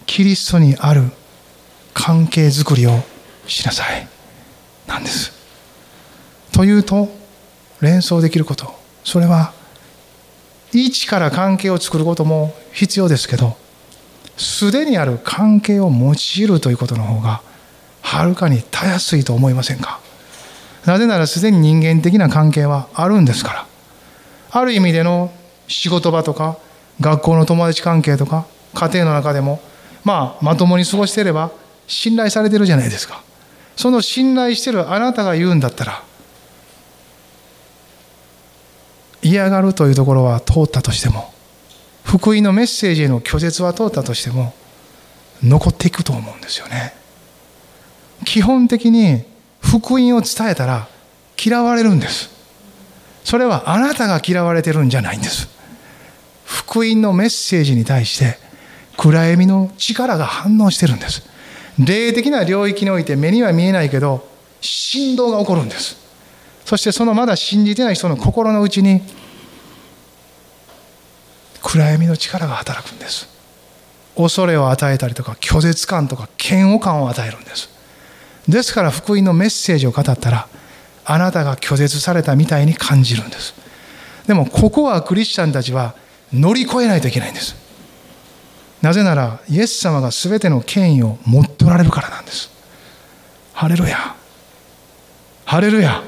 [0.05, 1.03] キリストにある
[1.93, 2.99] 関係づくりを
[3.47, 4.07] しなさい。
[4.87, 5.31] なんです。
[6.51, 7.09] というと
[7.79, 8.73] 連想できること。
[9.03, 9.53] それは
[10.73, 13.57] 一から関係を作ることも必要ですけど
[14.37, 17.41] すでにある関係を用いるということの方が
[18.01, 19.99] はるかにたやすいと思いませんか？
[20.85, 23.65] なぜならすでに人間的な関係はあるんですから。
[24.51, 25.31] ある意味での
[25.71, 26.57] 仕事場とか
[26.99, 29.61] 学校の友達関係とか家庭の中でも
[30.03, 31.51] まあまともに過ごしてれば
[31.87, 33.23] 信頼されてるじゃないですか。
[33.75, 36.03] その信頼してるあなたが言うんだったら
[39.21, 41.33] 嫌がるというところは通ったとしても
[42.03, 44.53] 福音のメッセージへの拒絶は通ったとしても
[45.41, 46.93] 残っていくと思うんですよね。
[48.25, 49.23] 基本的に
[49.61, 50.87] 福音を伝えたら
[51.43, 52.29] 嫌われるんです。
[53.23, 55.60] それはあなたが嫌われてるんじゃないんです。
[56.51, 58.37] 福音のメッセージに対して
[58.97, 61.23] 暗闇の力が反応してるんです。
[61.79, 64.27] 霊的な領域において目には見えないけど
[64.59, 65.95] 振動が起こるんです。
[66.65, 69.01] そしてそのまだ信じてない人の心の内に
[71.63, 73.29] 暗闇の力が働くんです。
[74.17, 77.69] 恐れを与えたりとか拒絶感とか嫌悪感を与えるんです。
[78.49, 80.49] ですから福音のメッセージを語ったら
[81.05, 83.53] あなたが拒絶されたみたいに感じるんです。
[84.27, 85.95] でもここはクリスチャンたちは
[86.33, 87.55] 乗り越えないといけないんです。
[88.81, 92.49] なぜならイエス様が全ての権威を持っておられるからなんです。
[93.53, 94.15] ハレルヤ。
[95.45, 96.01] ハレルヤ。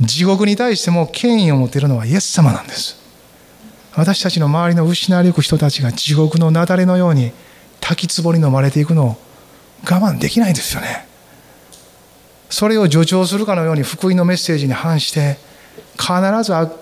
[0.00, 2.98] 地獄に対しても権威を持っているのはイエス様なんです。
[3.96, 7.32] 私たちの周りの失われゆく人たちが地獄の雪崩のように
[7.80, 9.16] 滝壺に飲まれていくのを
[9.84, 11.06] 我慢できないですよね。
[12.50, 15.36] それを助長するかのように福音のメッセージに反して
[15.98, 16.12] 必
[16.42, 16.72] ず悪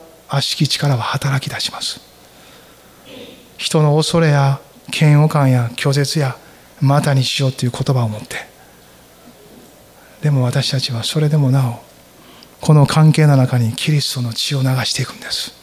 [0.40, 2.05] しき力は働き出します。
[3.56, 4.60] 人の恐れや
[4.92, 6.36] 嫌悪感や拒絶や
[6.80, 8.36] またにしようという言葉を持って。
[10.22, 11.80] でも私たちはそれでもなお
[12.60, 15.54] この関係の中にキリストの血を流していくんです。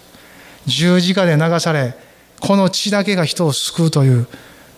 [0.65, 1.95] 十字架で流され
[2.39, 4.27] この血だけが人を救うという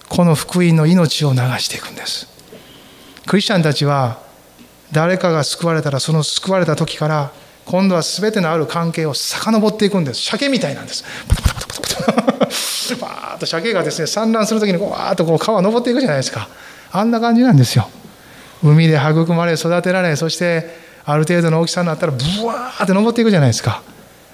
[0.10, 2.28] この福音の命を流していくんです。
[3.26, 4.22] クリスチャンたちは
[4.92, 7.32] 誰かが救われたらその救われた時から
[7.66, 10.22] 今度は全てのある関係を遡っていくんです。
[10.22, 11.04] 鮭みたいなんです。
[11.28, 16.48] パタパタパタパタパーッと鮭がですね産卵する時にわーっとこう川登っていくじゃないですか。
[16.92, 17.90] あんな感じなんですよ。
[18.64, 23.82] 海で育まれ育てられそしてある程度の大きさになったらブワーって登っていくじゃないですか。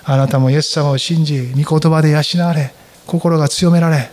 [0.04, 2.74] あなたもイエス様を信じ御言葉で養われ
[3.06, 4.10] 心が強められ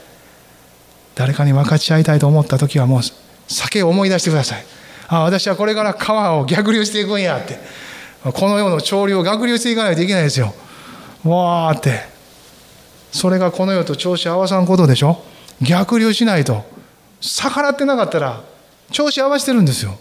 [1.14, 3.01] 誰かに分かち合いたいと思った時はもう
[3.49, 4.64] 酒を思い出してください。
[5.09, 7.59] あ私はこれから川を逆流していくんやって。
[8.24, 10.53] この世の潮流を逆流していかないといけないですよ。
[11.24, 12.18] わーって。
[13.13, 15.23] それがこの世と調子合わさんことでしょ？
[15.61, 16.65] 逆流しないと
[17.21, 18.43] 逆らってなかったら
[18.91, 19.99] 調子合わせてるんですよ。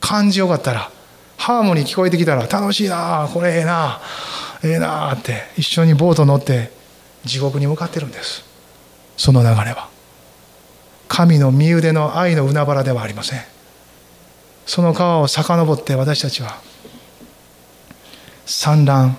[0.00, 0.90] 感じよかったら
[1.36, 4.00] ハーモニー聞こえてきたら楽しいなこれええな
[4.64, 6.72] ええなって一緒にボート乗って
[7.24, 8.44] 地獄に向かってるんです。
[9.16, 9.88] その流れは。
[11.08, 13.40] 神の身腕の愛の海原ではありません。
[14.66, 16.60] その川を遡って私たちは
[18.44, 19.16] 産卵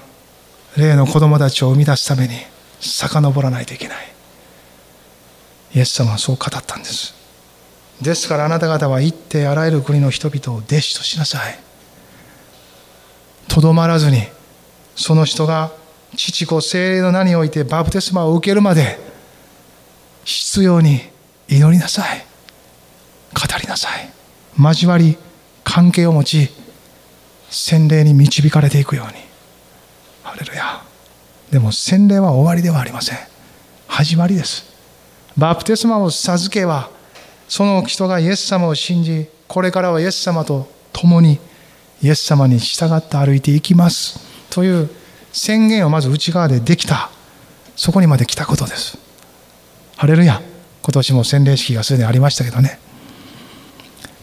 [0.76, 2.36] 霊の子供たちを生み出すために
[2.80, 3.97] 遡らないといけない。
[5.75, 7.13] イエス様はそう語ったんです。
[8.01, 11.59] ですからあなた方は行ってあらゆる国の人々を弟子としなさい。
[13.47, 14.23] とどまらずに
[14.95, 15.71] その人が
[16.15, 18.99] 父子精霊の名においてバプテスマを受けるまで
[20.23, 21.01] 必要に
[21.47, 22.25] 祈りなさい。
[23.34, 24.09] 語りなさい。
[24.59, 25.17] 交わり
[25.63, 26.49] 関係を持ち
[27.49, 29.13] 洗礼に導かれていくように。
[30.23, 30.87] ハレルヤ。
[31.52, 33.18] でも洗礼は終わりではありません。
[33.88, 34.66] 始まりです。
[35.38, 36.89] バプテスマを授けは
[37.48, 41.39] その人がイエス様を信じこれからはイエス様と共に
[42.02, 44.20] イエス様に従って歩いていきます。
[44.50, 44.89] という
[45.32, 47.10] 宣言をまず内側でできた。
[47.76, 48.98] そこにまで来たことです。
[49.95, 50.41] ハレルヤ。
[50.82, 52.80] 今年も洗礼式がすでにありましたけどね。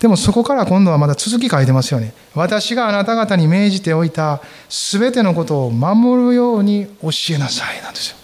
[0.04, 2.12] でもそこから今度はまだ続き書いてますよね。
[2.34, 8.18] 私があなた方に命じておいた全てのことを守るように教えなさいなんですよ。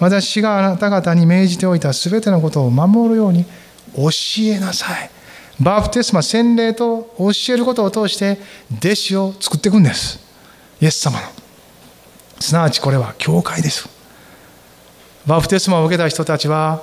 [0.00, 3.46] 私があなた方に命じておいた全てのことを守るように
[3.96, 5.10] 教えなさい。
[5.58, 8.38] バプテスマ洗礼と教えることを通して
[8.76, 10.20] 弟子を作っていくんです。
[10.78, 11.26] イエス様の。
[12.38, 13.88] すなわちこれは教会です。
[15.26, 16.82] バプテスマを受けた人たちは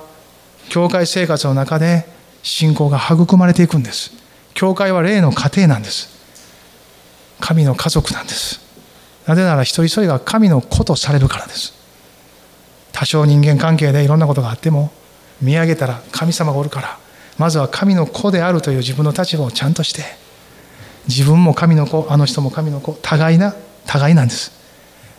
[0.68, 2.08] 教会生活の中で
[2.42, 4.15] 信仰が育まれていくんです。
[4.56, 6.08] 教会は霊の家庭なんです。
[7.40, 8.60] 神の家族なんです。
[9.26, 11.74] なぜなら一人一人が神の子とされるからです。
[12.90, 14.90] 多少人間関係でいろんなことがあっても
[15.42, 16.98] 見上げたら神様がおるから
[17.36, 20.02] まずは神の子であるという自分の立場をちゃんとして
[21.06, 23.54] 自分も神の子あの人も神の子互いな
[23.84, 24.52] 互いなんです。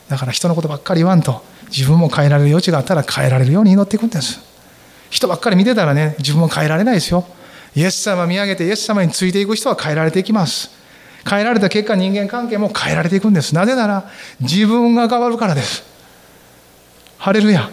[0.09, 4.39] だから人のことばっかり言わんと自分も変えられる余地があったら変えられるように祈っていくんです。
[5.11, 7.23] 人ばっかり見てたらね自分も変えられないですよ。
[7.77, 10.71] イエス様見上げてイエス様についていく人は変えられていきます。
[11.29, 13.53] 変えられた結果人間関係も変えられていくんです。
[13.53, 14.09] なぜなら
[14.39, 15.83] 自分が変わるからです。
[17.19, 17.69] ハレルヤ。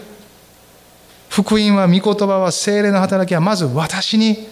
[1.31, 4.47] 福音は御言葉は精霊の働きはまず私に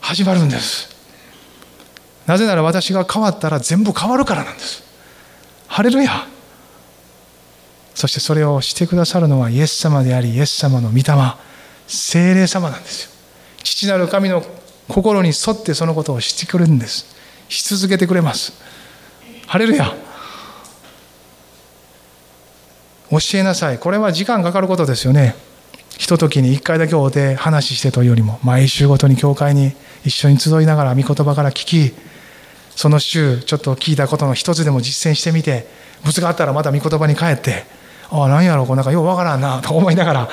[0.00, 0.96] 始まるんです。
[2.26, 4.82] なぜなら私が変わったら全部変わるからなんです。
[5.66, 6.26] ハレルヤ。
[7.94, 11.04] そしてそれをしてくださるのはイエス様でありイエス様の御霊
[11.86, 13.10] 精霊様なんですよ。
[13.62, 14.42] 父なる神の
[14.88, 17.14] 心に沿ってそのことをしてくれるんです。
[17.48, 18.52] し続けてくれます。
[19.46, 19.94] ハレルヤ。
[23.10, 23.78] 教えなさい。
[23.78, 25.34] これは時間かかることですよね。
[25.98, 29.72] ひとときに一回だけ会うて話してというよりも毎週ごとに教会に
[30.04, 31.94] 一緒に集いながら御言葉から聞き
[32.70, 35.66] その週ちょっと聞いたことの一つでも実践してみて
[36.04, 37.64] ぶつがあったらまた御言葉に帰って
[38.10, 40.28] ああ何やろうこうなんかようわからんなと思いながら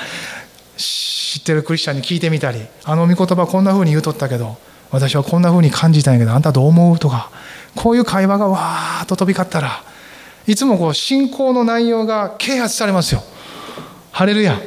[1.38, 4.56] 知ってるクリスチャンに聞いてみたりあの御言葉こんな風に言うとったけど
[4.90, 6.98] 私はこんな風に感じたんやけどあんたどう思う？
[6.98, 7.30] とか
[7.74, 9.82] こういう会話がわーっと飛び交ったら
[10.46, 13.22] いつもこう信仰の内容が啓発されますよ。
[14.12, 14.58] ハレルヤ。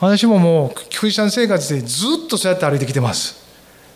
[0.00, 3.44] 私ももうクリスチャン生活でずっとそうやって歩いてきてます。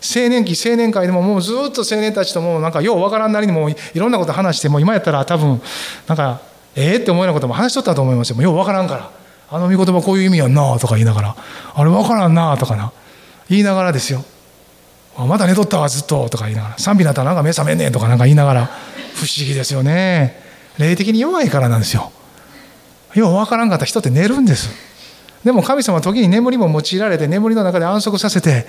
[0.01, 5.61] 青年期青年会でももうずっと青年たちともなんかようわからんなりにもいろんなこと話してもう今やったら多分
[6.07, 6.41] なんか
[6.75, 8.35] ええって思うようなことも話しとったと思いますよ。
[8.35, 9.22] もうようわからんから。
[9.53, 11.35] あの御言葉こういう意味やんなとか言いながら
[11.75, 12.91] あれ分からんなとかな
[13.47, 14.25] 言いながらですよ。
[15.15, 18.65] あまだ寝とったわずっととか言いながら賛美なったらなんか目覚めんねんとかなんか言いながら
[19.13, 20.41] 不思議ですよね。
[20.79, 22.11] 霊的に弱いからなんですよ。
[23.13, 24.71] よう分からんかった人って寝るんです。
[25.43, 28.65] でも神様は時に眠りも用いられて眠りの中で安息させて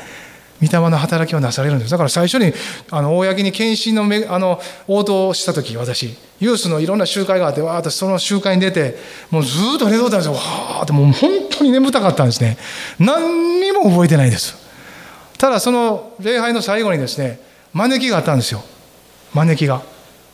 [0.65, 1.91] 御霊の働きをなされるんです。
[1.91, 2.53] だから最初に
[2.91, 8.97] あの公に献身のあの応答した時私ユースのいろんな集会があってわーっとその集会に出て
[9.31, 10.35] もうずっと寝とったんですよ。
[10.35, 12.57] はあってもう本当に眠たかったんですね。
[12.99, 14.57] 何にも覚えてないです。
[15.39, 17.41] ただその礼拝の最後にですね
[17.73, 18.63] 招きがあったんですよ。
[19.33, 19.83] 招きが。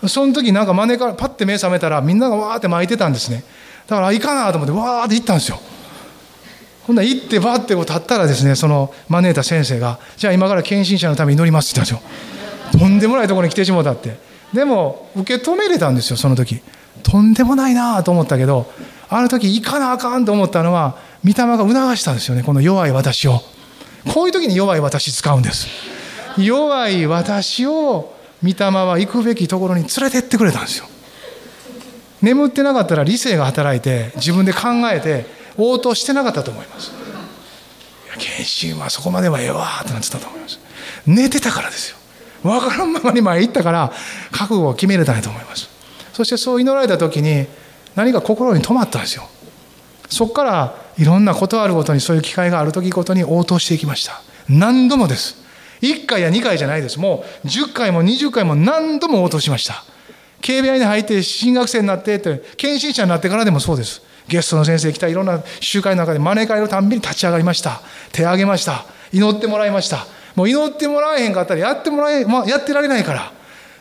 [0.06, 3.44] その時なんか招かパッて目覚めたらみんながわーって巻いてたんですね。
[3.86, 5.60] だからいかなと思ってわーって行ったんですよ。
[6.86, 12.06] ほんなら行ってバッてこう立ったらですねその招いた先生が「じゃあ今から献身者のために祈ります」って言ったんで
[12.72, 12.80] すよ。
[12.80, 14.18] とんでもないところに来てしもたって。
[14.52, 16.60] でも受け止めれたんですよその時。
[17.02, 18.70] とんでもないなと思ったけど
[19.08, 23.42] あの時行かなあかんと思ったのは御霊が促したんですよねこの弱い私を。
[24.12, 25.68] こういう時に弱い私使うんです。
[26.38, 30.86] 弱い私を御霊は行くべきところに連れてってくれたんですよ。
[32.22, 36.92] 眠ってなかったら理性が働いて自分で考えて応答してなかったと思います。
[38.18, 40.58] 献身はそこまではええわってなってたと思います。
[41.06, 41.96] 寝てたからですよ。
[42.42, 43.92] 分からんままに前行ったから
[44.30, 45.68] 覚悟を決めれたんやと思います。
[46.12, 47.46] そしてそう祈られた時に
[47.94, 49.28] 何か心に留まったんですよ。
[50.08, 54.20] そこからいろんなことあるごとにそういう機会がある時ごとに応答していきました。
[54.48, 55.36] 何度もです。
[55.82, 56.98] 1回や2回じゃないです。
[56.98, 59.84] もう10回も20回も何度も応答しました。
[60.40, 64.02] 警備員に入って新学生になってって、検診者になってからでもそうです。
[64.30, 67.82] ゲストの先生来たいろんな集会の中で招かれるたんびに立ち上がりました。
[68.12, 68.84] 手を挙げました。
[69.12, 70.06] 祈ってもらいました。
[70.36, 73.32] もう祈ってもらえへんかったらやってもらえ、まあ、やってられないから。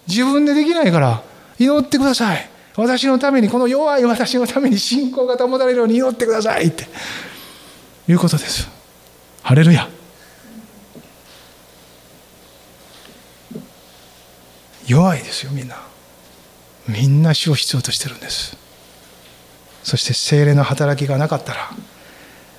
[0.08, 1.22] 自分でできないから
[1.60, 2.50] 祈ってください。
[2.76, 6.86] 私のために、この弱い私のために信仰が保たれるように祈ってくださいって。
[8.08, 8.68] いうことです。
[9.43, 9.88] ハレルヤ。
[14.88, 15.76] 弱いですよ、みんな。
[16.88, 18.58] みんな死を必要としてるんです。
[19.89, 21.71] そして精霊の働きがなかったら、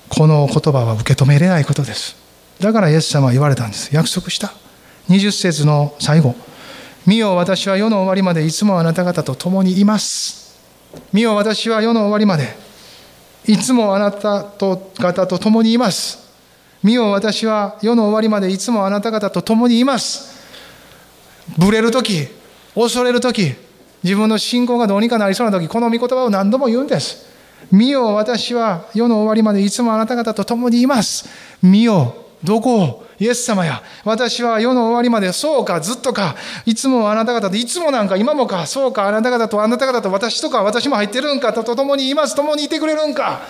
[0.09, 2.17] この言葉は受け止めれないことです。
[2.59, 3.95] だからイエス様は言われたんです。
[3.95, 4.51] 約束した。
[5.07, 6.35] 20節の最後。
[7.07, 10.59] 見よ私は世の終わりまでいつもあなた方と共にいます。
[11.13, 12.53] 見よ私は世の終わりまで
[13.47, 16.29] いつもあなたと方と共にいます。
[16.83, 20.37] 見よ私は世の終わりまでいつもあなた方と共にいます。
[21.57, 22.27] ぶれるとき、
[22.75, 23.53] 恐れるとき、
[24.03, 27.29] 自分の信仰がどうにかなりそうなとき、この御言葉を何度も言うんです。
[27.71, 31.29] 見よ私は世の終わりまでいつもあなた方と共にいます。
[31.61, 36.35] 見よどこイエス様や、私は世の終わりまで、そうか、ずっとか、
[36.65, 43.41] いつもあなた方と、いつもなんか、今もか、そうか、あなた方と、あなた方と、私とか、私も入ってるんか、と共にいます、共にいてくれるんか。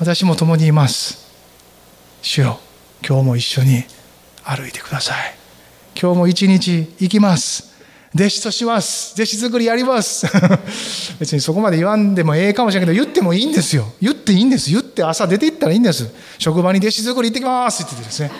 [0.00, 1.24] 私も共にいます。
[2.20, 2.58] 主よ、
[3.06, 3.84] 今日も一緒に
[4.42, 5.36] 歩いてください。
[5.94, 7.75] 今日も一日行きます。
[8.16, 9.12] 弟子とします。
[9.14, 10.26] 弟子作りやります。
[11.20, 13.92] 別にそこまで言わんでもええかもしれないけど、言ってもいいんですよ。
[14.00, 14.70] 言っていいんです。
[14.70, 16.08] 言って朝出て行ったらいいんです。
[16.38, 18.30] 職場に弟子作り行ってきますって言ってですね。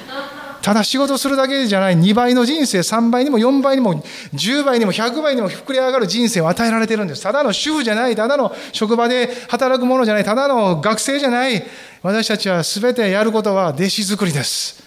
[0.62, 4.02] ただ仕事するだけじゃない2倍の人生、3倍にも4倍にも
[4.34, 7.22] 10倍にも100倍にも膨れ上がる人生を与えられてるんです。
[7.22, 11.62] ただの主婦じゃない、ただの職場で働くものじゃない、ただの学生じゃない。
[12.02, 14.82] 私たちは全てやることは弟子作りです。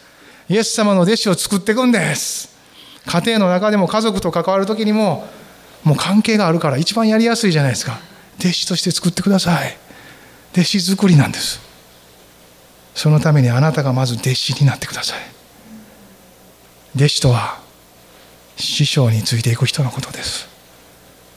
[0.50, 2.49] イエス様の弟子を作っていくんです。
[3.10, 5.28] 家庭の中でも家族と関わる時にも
[5.84, 8.00] もう関係があるから一番やりやすいじゃないですか。
[8.40, 9.78] 弟子として作ってください。
[10.54, 11.60] 弟子作りなんです。
[12.94, 15.20] そのためにあなたがまず弟子になってください。
[16.96, 17.60] 弟子とは
[18.58, 20.48] 師匠についていく人のことです。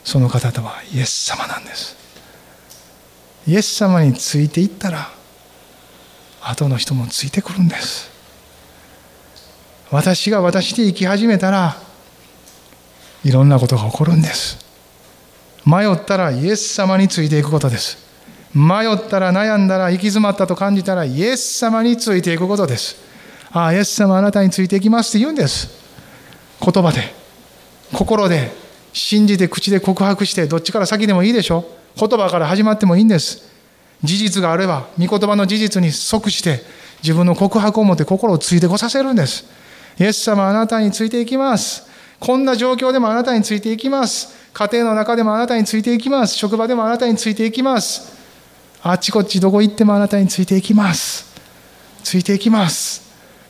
[0.03, 1.95] その方とはイエス様なんです。
[3.47, 5.09] イエス様についていったら
[6.39, 8.12] 後の人もついてくるんです。
[9.93, 11.77] 私が私で生き始めたら
[13.23, 14.57] いろんなことが起こるんです。
[15.67, 17.99] 迷ったらイエス様についていくことです。
[18.55, 22.95] 迷ったら悩んだら行き詰まったと感じたらイエス様についていくことです。
[23.51, 25.69] ああイエス様あなたについていきますって言うんです。
[26.59, 27.13] 言葉で
[27.93, 28.51] 心で
[28.93, 31.65] 信じて口で告白してどっちから先でもいいでしょ。
[31.95, 33.43] 言葉から始まってもいいんです。
[34.03, 36.61] 事実があれば御言葉の事実に即して
[37.03, 39.61] 自分の告白を持って心をついてこさせるんです。
[39.99, 41.83] イエス様あなたについていきます。
[42.19, 44.33] こんな状況でもあなたについていきます。
[44.53, 46.35] 家庭の中でもあなたについていきます。
[46.35, 48.17] 職場でもあなたについていきます。
[48.81, 51.33] あっちこっちどこ行ってもあなたについていきます。
[52.03, 53.01] ついていきます。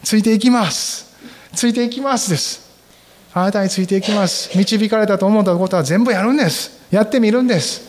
[0.03, 1.15] ついていきます。
[1.53, 2.63] ついていきますです。
[3.33, 4.55] あなたについていきます。
[4.57, 6.79] 導かれたと思ったことは全部やるんです。
[6.91, 7.81] やってみるんです。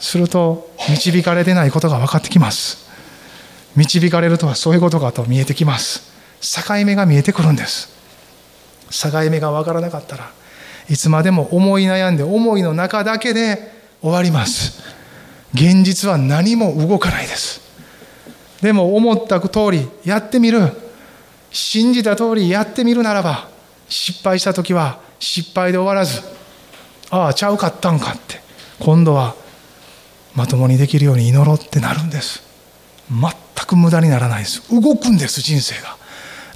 [0.00, 2.88] すると、導かれてないことが分かってきます。
[3.76, 6.17] 導かれるとはそういうことかと見えてきます。
[6.40, 7.88] 境目が見えてくるんです。
[8.90, 10.30] 境目が分からなかったら
[10.88, 14.82] いつまでも思い悩んで思いの中だけで終わります。
[15.54, 17.60] 現実は何も動かないです。
[18.62, 20.88] でも思った通りやってみる。
[21.50, 23.48] 信じた通りやってみるならば
[23.88, 26.20] 失敗した時は失敗で終わらず
[27.10, 28.40] ああちゃうかったんかって
[28.80, 29.34] 今度は
[30.34, 32.42] まともにできるように祈ろうってなるんです。
[33.10, 33.32] 全
[33.66, 34.62] く無駄にならないです。
[34.70, 35.97] 動くんです人生が。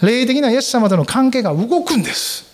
[0.03, 2.53] 霊的なイエス様との関係が動くんです。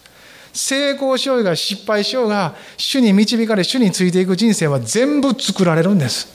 [0.53, 6.29] 成功しようが失敗しようが、主に導かれ、主についていく人生は全部作られるんです。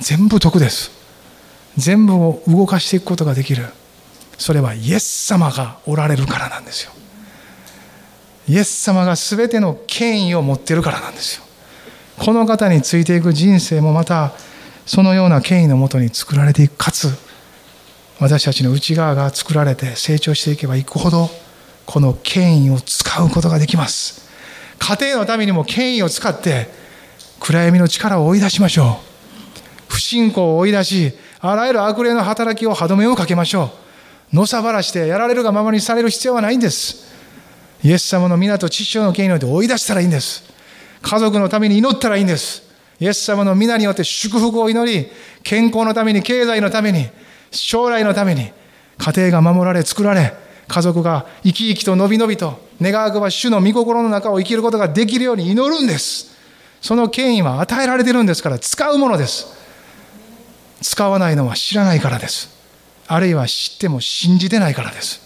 [0.00, 0.90] 全部得です。
[1.76, 3.66] 全部を動かしていくことができる。
[4.38, 6.92] それはイエス様がおられるからなんですよ。
[8.48, 11.44] イエス様が全ての権威を持ってるからなんですよ。
[12.18, 14.32] この方についていく人生もまた、
[14.84, 17.08] そのような権威のもとに作られていく、かつ、
[18.20, 21.28] 私たちの内側が作られて成長していけばいくほど
[21.86, 24.28] この権威を使うことができます。
[24.78, 26.68] 家庭のためにも権威を使って
[27.40, 29.00] 暗闇の力を追い出しましょ
[29.88, 29.92] う。
[29.92, 33.70] 不信仰を追い出しあらゆる悪霊の働きを歯止めをかけましょ
[34.32, 34.36] う。
[34.36, 37.12] のさばらしてやられるがままにされる必要はないんです。
[37.82, 40.44] イエス様の皆と父親の権威によって追い出したらいいんです。
[41.02, 42.62] 家族のために祈ったらいいんです。
[43.00, 45.08] イエス様の皆によって祝福を祈り
[45.42, 47.08] 健康のために経済のために
[47.52, 48.52] 将来のために
[48.98, 50.34] 家庭が守られ作られ
[50.68, 56.32] 家族が生き生きとのびのびと願わくば主の御心の中を生きることができるように祈るんです。
[56.80, 59.54] その権威は与えられてるんですから使うものです。
[60.80, 62.50] 使わないのは知らないからです。
[63.06, 65.20] あるいは知っても信じてないからです。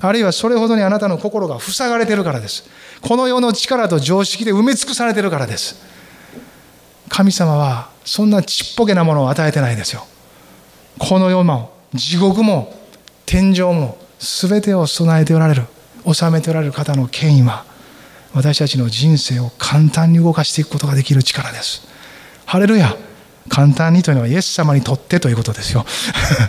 [0.00, 2.68] あるいはそれほどにあなたの心が塞がれてるからです。
[3.00, 5.76] この世の力と常識で埋め尽くされてるからです。
[7.08, 10.06] 神様はそんなちっぽけなものを与えてないですよ。
[11.00, 12.78] この世も地獄も
[13.24, 15.62] 天井も全てを備えておられる
[16.04, 17.64] 治めておられる方の権威は
[18.34, 21.88] 私たちの人生を簡単に動かしていくことができる力です。
[22.44, 22.94] ハレルヤ
[23.48, 25.86] 簡単にというのはイエス様にとってということですよ。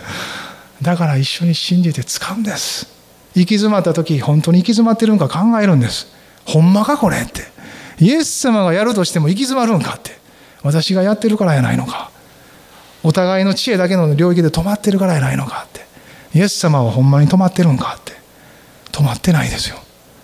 [0.82, 2.86] だから一緒に信じて使うんです。
[3.34, 6.08] 行き詰まった時本当に行き詰まってるんか考えるんです。
[6.44, 7.50] ほんまかこれって。
[7.98, 10.20] イエス様がやるとしても行き詰まるんかって。
[10.62, 12.11] 私がやってるからやないのか。
[13.02, 15.86] お互いの知恵だけの領域で止まってるからやないのかって。
[16.34, 18.12] イエス様はほんまに止まってるんかって。
[18.92, 19.78] 止まってないですよ。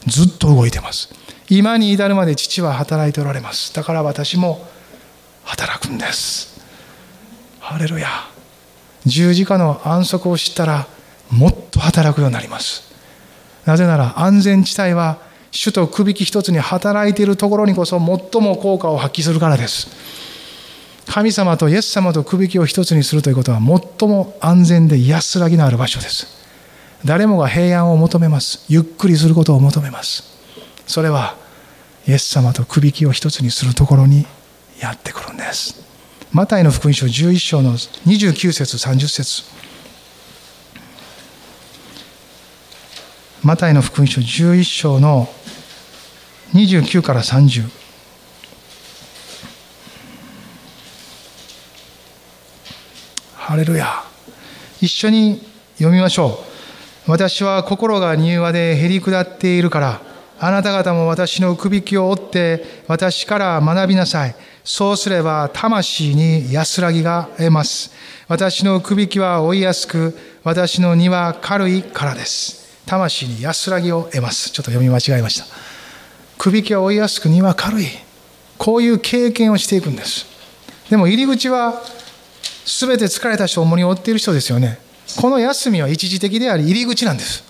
[0.07, 1.11] ずっと動いてます。
[1.51, 3.75] 今に至るまで父は働いておられます。
[3.75, 4.67] だから私も
[5.45, 6.61] 働くんです。
[7.61, 8.09] ハレルヤ。
[9.07, 10.87] 十字架の安息を知ったら
[11.31, 12.93] もっと働くようになります。
[13.65, 15.19] なぜなら安全地帯は
[15.51, 19.89] 主とくびき一つに働いているところにこそ最も効果を発揮するからです。
[21.09, 26.27] 神様とイエス様とくびきを一つにするということは最も安全で安らぎのある場所です。
[27.05, 28.65] 誰もが平安を求めます。
[28.69, 30.25] ゆっくりすることを求めます。
[30.87, 31.35] それは
[32.07, 34.27] イエス様とくびきを一つにするところに
[34.81, 35.83] やってくるんです。
[36.31, 39.45] マタイの福音書11章の29節30節。
[43.43, 45.27] マタイの福音書11章の
[46.53, 47.88] 29から30
[53.49, 54.05] ハレルヤ。
[54.79, 55.41] 一緒に
[55.79, 56.39] 読みましょ
[57.07, 57.11] う。
[57.11, 60.03] 私は心が柔和でへり下っているから。
[60.39, 64.35] あなた方も私のくびきを追って私から学びなさい。
[64.65, 67.91] そうすれば魂に安らぎが得ます。
[68.29, 72.85] 私のくびきは追いやすく私の荷は軽いからです。
[72.85, 74.51] 魂に安らぎを得ます。
[74.51, 75.47] ちょっと読み間違えました。
[76.37, 77.87] くびきは追いやすく荷は軽い。
[78.59, 80.27] こういう経験をしていくんです。
[80.91, 81.83] でも入り口は
[82.69, 84.79] 全て疲れた人を重に追っている人ですよね。
[85.17, 87.43] この休みは一時的であり入り口なんです。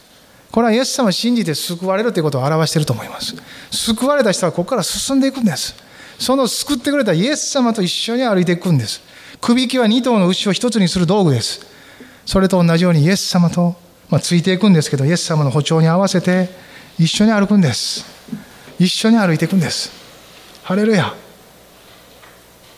[0.52, 3.34] これはイエス様を信じて救われるということを表していると思います。
[3.72, 5.74] 救われた人はここから進んでいくんです。
[6.20, 9.02] その救ってくれたイエス様と一緒に歩いていくんです。
[9.40, 11.66] くびきは2頭の牛を一つにする道具です。
[12.24, 13.74] それと同じようにイエス様と、
[14.10, 16.48] まあ、ついていくんですけどイエス様の歩調に合わせて
[16.98, 18.04] 一緒に歩くんです。
[18.78, 19.90] 一緒に歩いていくんです。
[20.62, 21.12] ハレルヤ。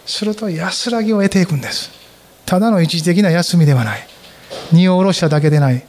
[0.06, 1.99] すると安らぎを得ていくんです。
[2.50, 4.04] ただの一時的な休みではない。
[4.72, 5.84] 荷を下ろしただけでない。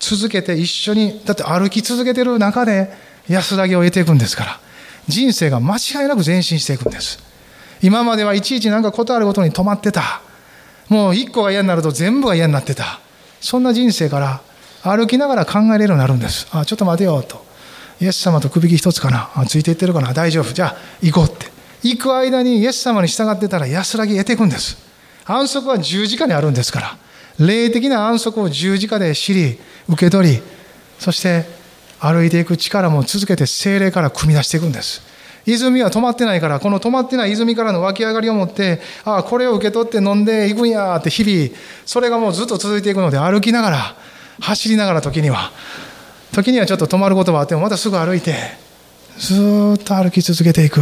[0.00, 2.92] 続けて一緒にだって歩き続けてる中で
[3.28, 4.60] 安らぎを得ていくんですから。
[5.06, 7.20] 人生が間違いなく前進していくんです。
[7.80, 10.20] 今まではいちいち何かことあるごとに止まってた。
[10.88, 12.98] もう一個が嫌になると全部が嫌になってた。
[13.40, 14.40] そんな人生から
[14.82, 16.48] 歩きながら考えれるようになるんです。
[16.50, 17.46] あちょっと待てよと。
[18.00, 19.30] イエス様と首引き一つかな。
[19.36, 20.12] あついていってるかな。
[20.12, 20.52] 大丈夫。
[20.52, 21.46] じゃあ行こうって。
[21.84, 24.89] 行く間にイエス様に従ってたら安らぎ得ていくんです。
[25.32, 26.96] 安息は十字架にあるんですから
[27.38, 29.58] 霊的な安息を十字架で知り
[29.88, 30.42] 受け取り
[30.98, 31.44] そして
[32.00, 35.02] 歩いていく力も続けて精霊から組み出していくんです。
[35.46, 41.56] 泉は止まってないからこの止まってない泉からの湧き上がりを持ってああこれを受け取って飲んでいくんやって日々
[41.86, 43.96] それがもうずっと続いていくので歩きながら
[44.40, 45.50] 走りながら時には
[46.32, 48.34] 時にはちょっと止まることはあってもまたすぐ歩いて
[49.18, 50.80] ずっと歩き続けていく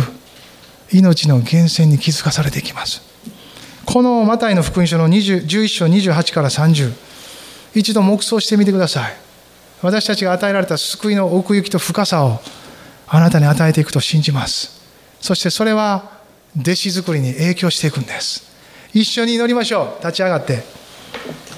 [0.92, 3.17] 命の源泉に気づかされていきます。
[3.90, 6.92] このマタイの福音書の11章28から30
[7.74, 9.16] 一度黙想してみてください。
[9.80, 12.38] 私たちが与えられた救いの奥行きと深さを
[13.06, 14.78] あなたに与えていくと信じます。
[15.22, 16.20] そしてそれは
[16.60, 18.46] 弟子作りに影響していくんです。
[18.92, 20.04] 一緒に祈りましょう。
[20.04, 20.62] 立ち上がって。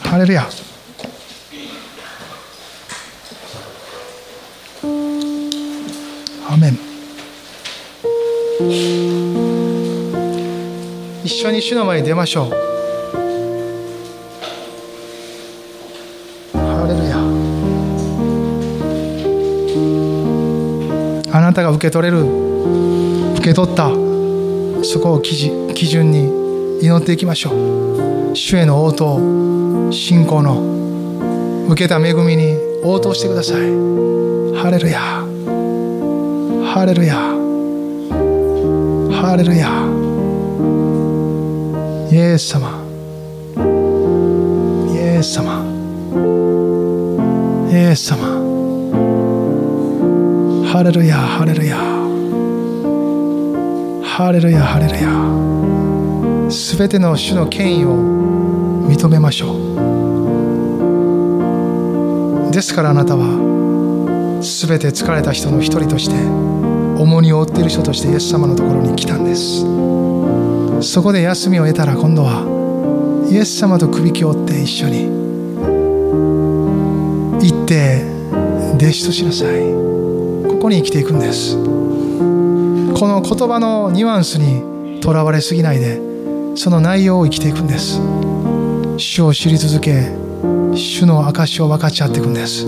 [0.04, 0.48] ハレルヤ。
[6.48, 6.70] アメ
[9.40, 9.49] ン。
[11.22, 12.50] 一緒に主の前に出ましょう。
[16.56, 17.16] ハレルヤ。
[21.36, 22.22] あなたが受け取れる。
[23.34, 23.90] 受け取った。
[24.82, 28.36] そこを基準に祈っていきましょう。
[28.36, 29.18] 主への応答。
[29.92, 31.66] 信仰の。
[31.68, 32.56] 受けた恵みに。
[32.82, 33.60] 応答してください。
[34.56, 35.00] ハレルヤ。
[36.72, 37.14] ハレルヤ。
[39.20, 39.89] ハレルヤ。
[42.12, 42.82] イエス様。
[44.92, 45.62] イエス様。
[47.70, 48.18] イエス様。
[50.72, 51.76] ハレルヤハレルヤ。
[54.02, 56.50] ハレルヤハレルヤ。
[56.50, 57.94] すべての主の権威を
[58.88, 59.54] 認めましょ
[62.48, 62.50] う。
[62.50, 66.16] ですからあなたはすべて疲れた人の一人として
[67.00, 69.89] 重荷を負っている人としてイエス様のところに来たんです。
[70.82, 75.04] そこで休みを得たら今度はイエス様と首輝をって一緒に
[77.40, 78.04] 行って
[78.76, 79.60] 弟子としなさい。
[80.48, 81.56] ここに生きていくんです。
[81.56, 81.62] こ
[83.08, 85.98] の言葉のニュアンスにとらわれすぎないで
[86.54, 88.00] その内容を生きていくんです。
[88.98, 90.10] 主を知り続け
[90.74, 92.66] 主の証を分かち合っていくんです。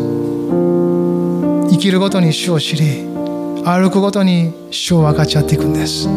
[1.71, 3.07] 生きるごとに主を知り
[3.65, 6.09] 歩くごとに主を分かち合っていくんです。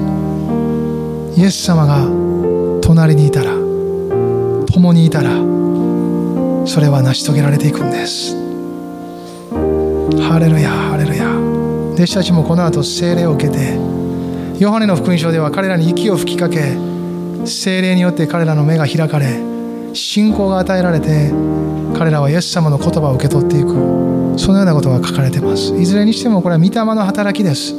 [1.38, 1.99] イエス様が
[2.81, 3.51] 隣にいたら
[4.71, 5.31] 共にいたら
[6.65, 8.36] それは成し遂げられていくんです。
[10.21, 11.29] ハレルヤハレルヤ。
[11.93, 13.77] 弟子たちもこの後聖霊を受けて
[14.59, 16.77] ヨハネの福音書では彼らに息を吹きかけ
[17.45, 19.38] 聖霊によって彼らの目が開かれ
[19.93, 21.31] 信仰が与えられて
[21.97, 24.36] 彼らはイエス様の言葉を受け取っていく。
[24.38, 25.75] そのようなことが書かれています。
[25.75, 27.75] いずれにしてもこれは御霊の働きです。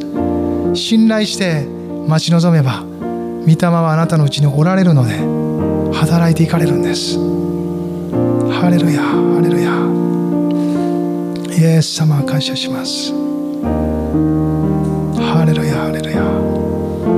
[0.74, 1.66] 信頼して
[2.06, 2.85] 待ち望めば
[3.46, 5.14] 御霊はあなたのうちにおられるので
[5.96, 7.16] 働いていかれるんです。
[8.50, 9.70] ハレルヤハレルヤ。
[11.56, 13.12] イエス様感謝します。
[15.22, 16.16] ハレルヤハレルヤ。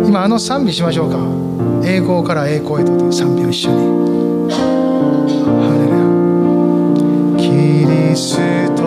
[0.06, 1.16] 今あの賛美しましょうか。
[1.82, 3.78] 栄光から栄光へと賛美を一緒に。
[4.52, 6.04] ハレルヤ。
[7.40, 7.48] キ
[7.86, 8.36] リス
[8.76, 8.77] ト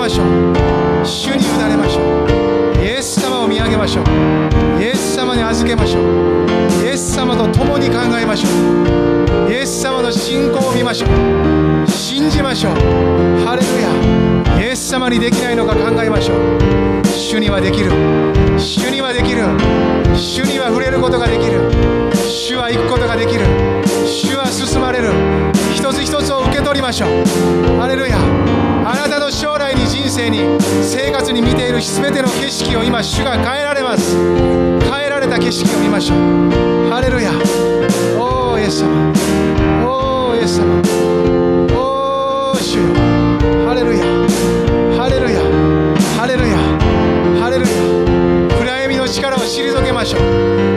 [0.00, 0.26] ましょう
[1.04, 12.74] 主に委ねましょうイエス様を見上げましょうイエス様に預けましょうイエス様と共に考えましょうイエス様の信仰を見ましょう信じましょう
[13.44, 17.90] ハレルヤイエス様にできないのか考えましょう主にはできる
[18.58, 19.42] 主にはできる
[20.16, 21.70] 主には触れることができる
[22.14, 23.44] 主は行くことができる
[24.06, 25.12] 主は進まれる
[25.74, 27.10] 一つ一つを受け取りましょう
[27.78, 28.16] ハレルヤ
[28.90, 29.59] あなたの将来に人
[30.10, 30.40] 生に
[30.82, 34.16] 生活に見ている全ての景色を今主が変えられます。
[34.16, 36.90] 変えられた景色を見ましょう。
[36.90, 37.30] ハレルヤ。
[38.18, 39.12] おーイエス様。
[39.86, 40.66] おーイエス様。
[41.78, 42.82] おー主よ。
[43.68, 44.04] ハレルヤ。
[44.98, 45.40] ハレルヤ。
[46.18, 46.58] ハレルヤ。
[47.40, 47.70] ハレルヤ。
[48.58, 50.20] 暗闇の力を退けましょう。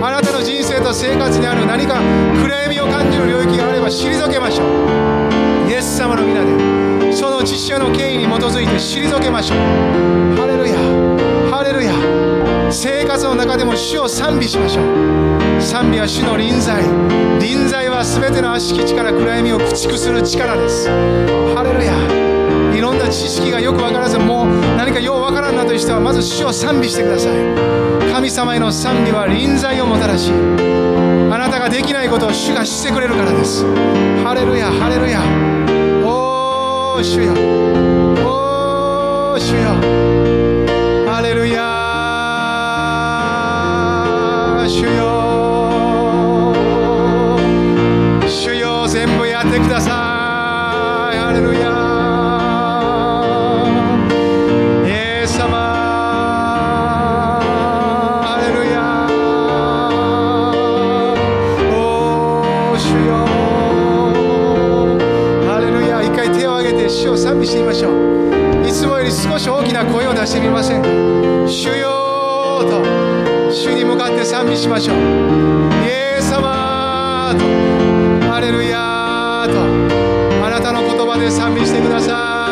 [0.04, 2.00] あなたの人生と生活にある何か
[2.40, 5.70] 暗闇を感じる領域があれば退けましょう。
[5.70, 6.93] イエス様の皆で。
[7.16, 9.58] その父親の権威に基づいて退けましょう。
[10.36, 10.76] ハレルヤ。
[11.50, 11.94] ハレルヤ。
[12.72, 15.62] 生活の中でも主を賛美しましょう。
[15.62, 16.82] 賛美は主の臨在。
[17.40, 20.90] 臨在は全ての悪しき力暗闇を駆逐する力です。
[20.90, 21.94] ハレルヤ。
[22.76, 28.12] いろんな知識がよく分からずもう何かよう分からんなという人はまず主を賛美してください。
[28.12, 33.64] 神様への賛美は臨在をもたらしあなたができないことを主がしてくれるからです。
[34.24, 34.72] ハレルヤ。
[34.72, 35.63] ハレルヤ。
[36.94, 37.34] おー主よ。
[38.24, 39.62] おー主よ。
[41.12, 41.58] ハレルヤ
[44.70, 46.54] 主よ。
[48.30, 48.88] 主よ。
[48.88, 49.90] 全部やってくださ
[51.16, 51.18] い。
[51.18, 51.63] ハレルヤ
[69.14, 70.90] 少し大きな声を出してみませんか？
[71.48, 72.82] 主よと。
[73.52, 74.98] 主に向かって賛美しましょう。
[74.98, 75.00] イ
[76.18, 77.46] エス様と。
[78.28, 79.62] ハレルヤと。
[80.44, 82.43] あなたの言葉で賛美してください。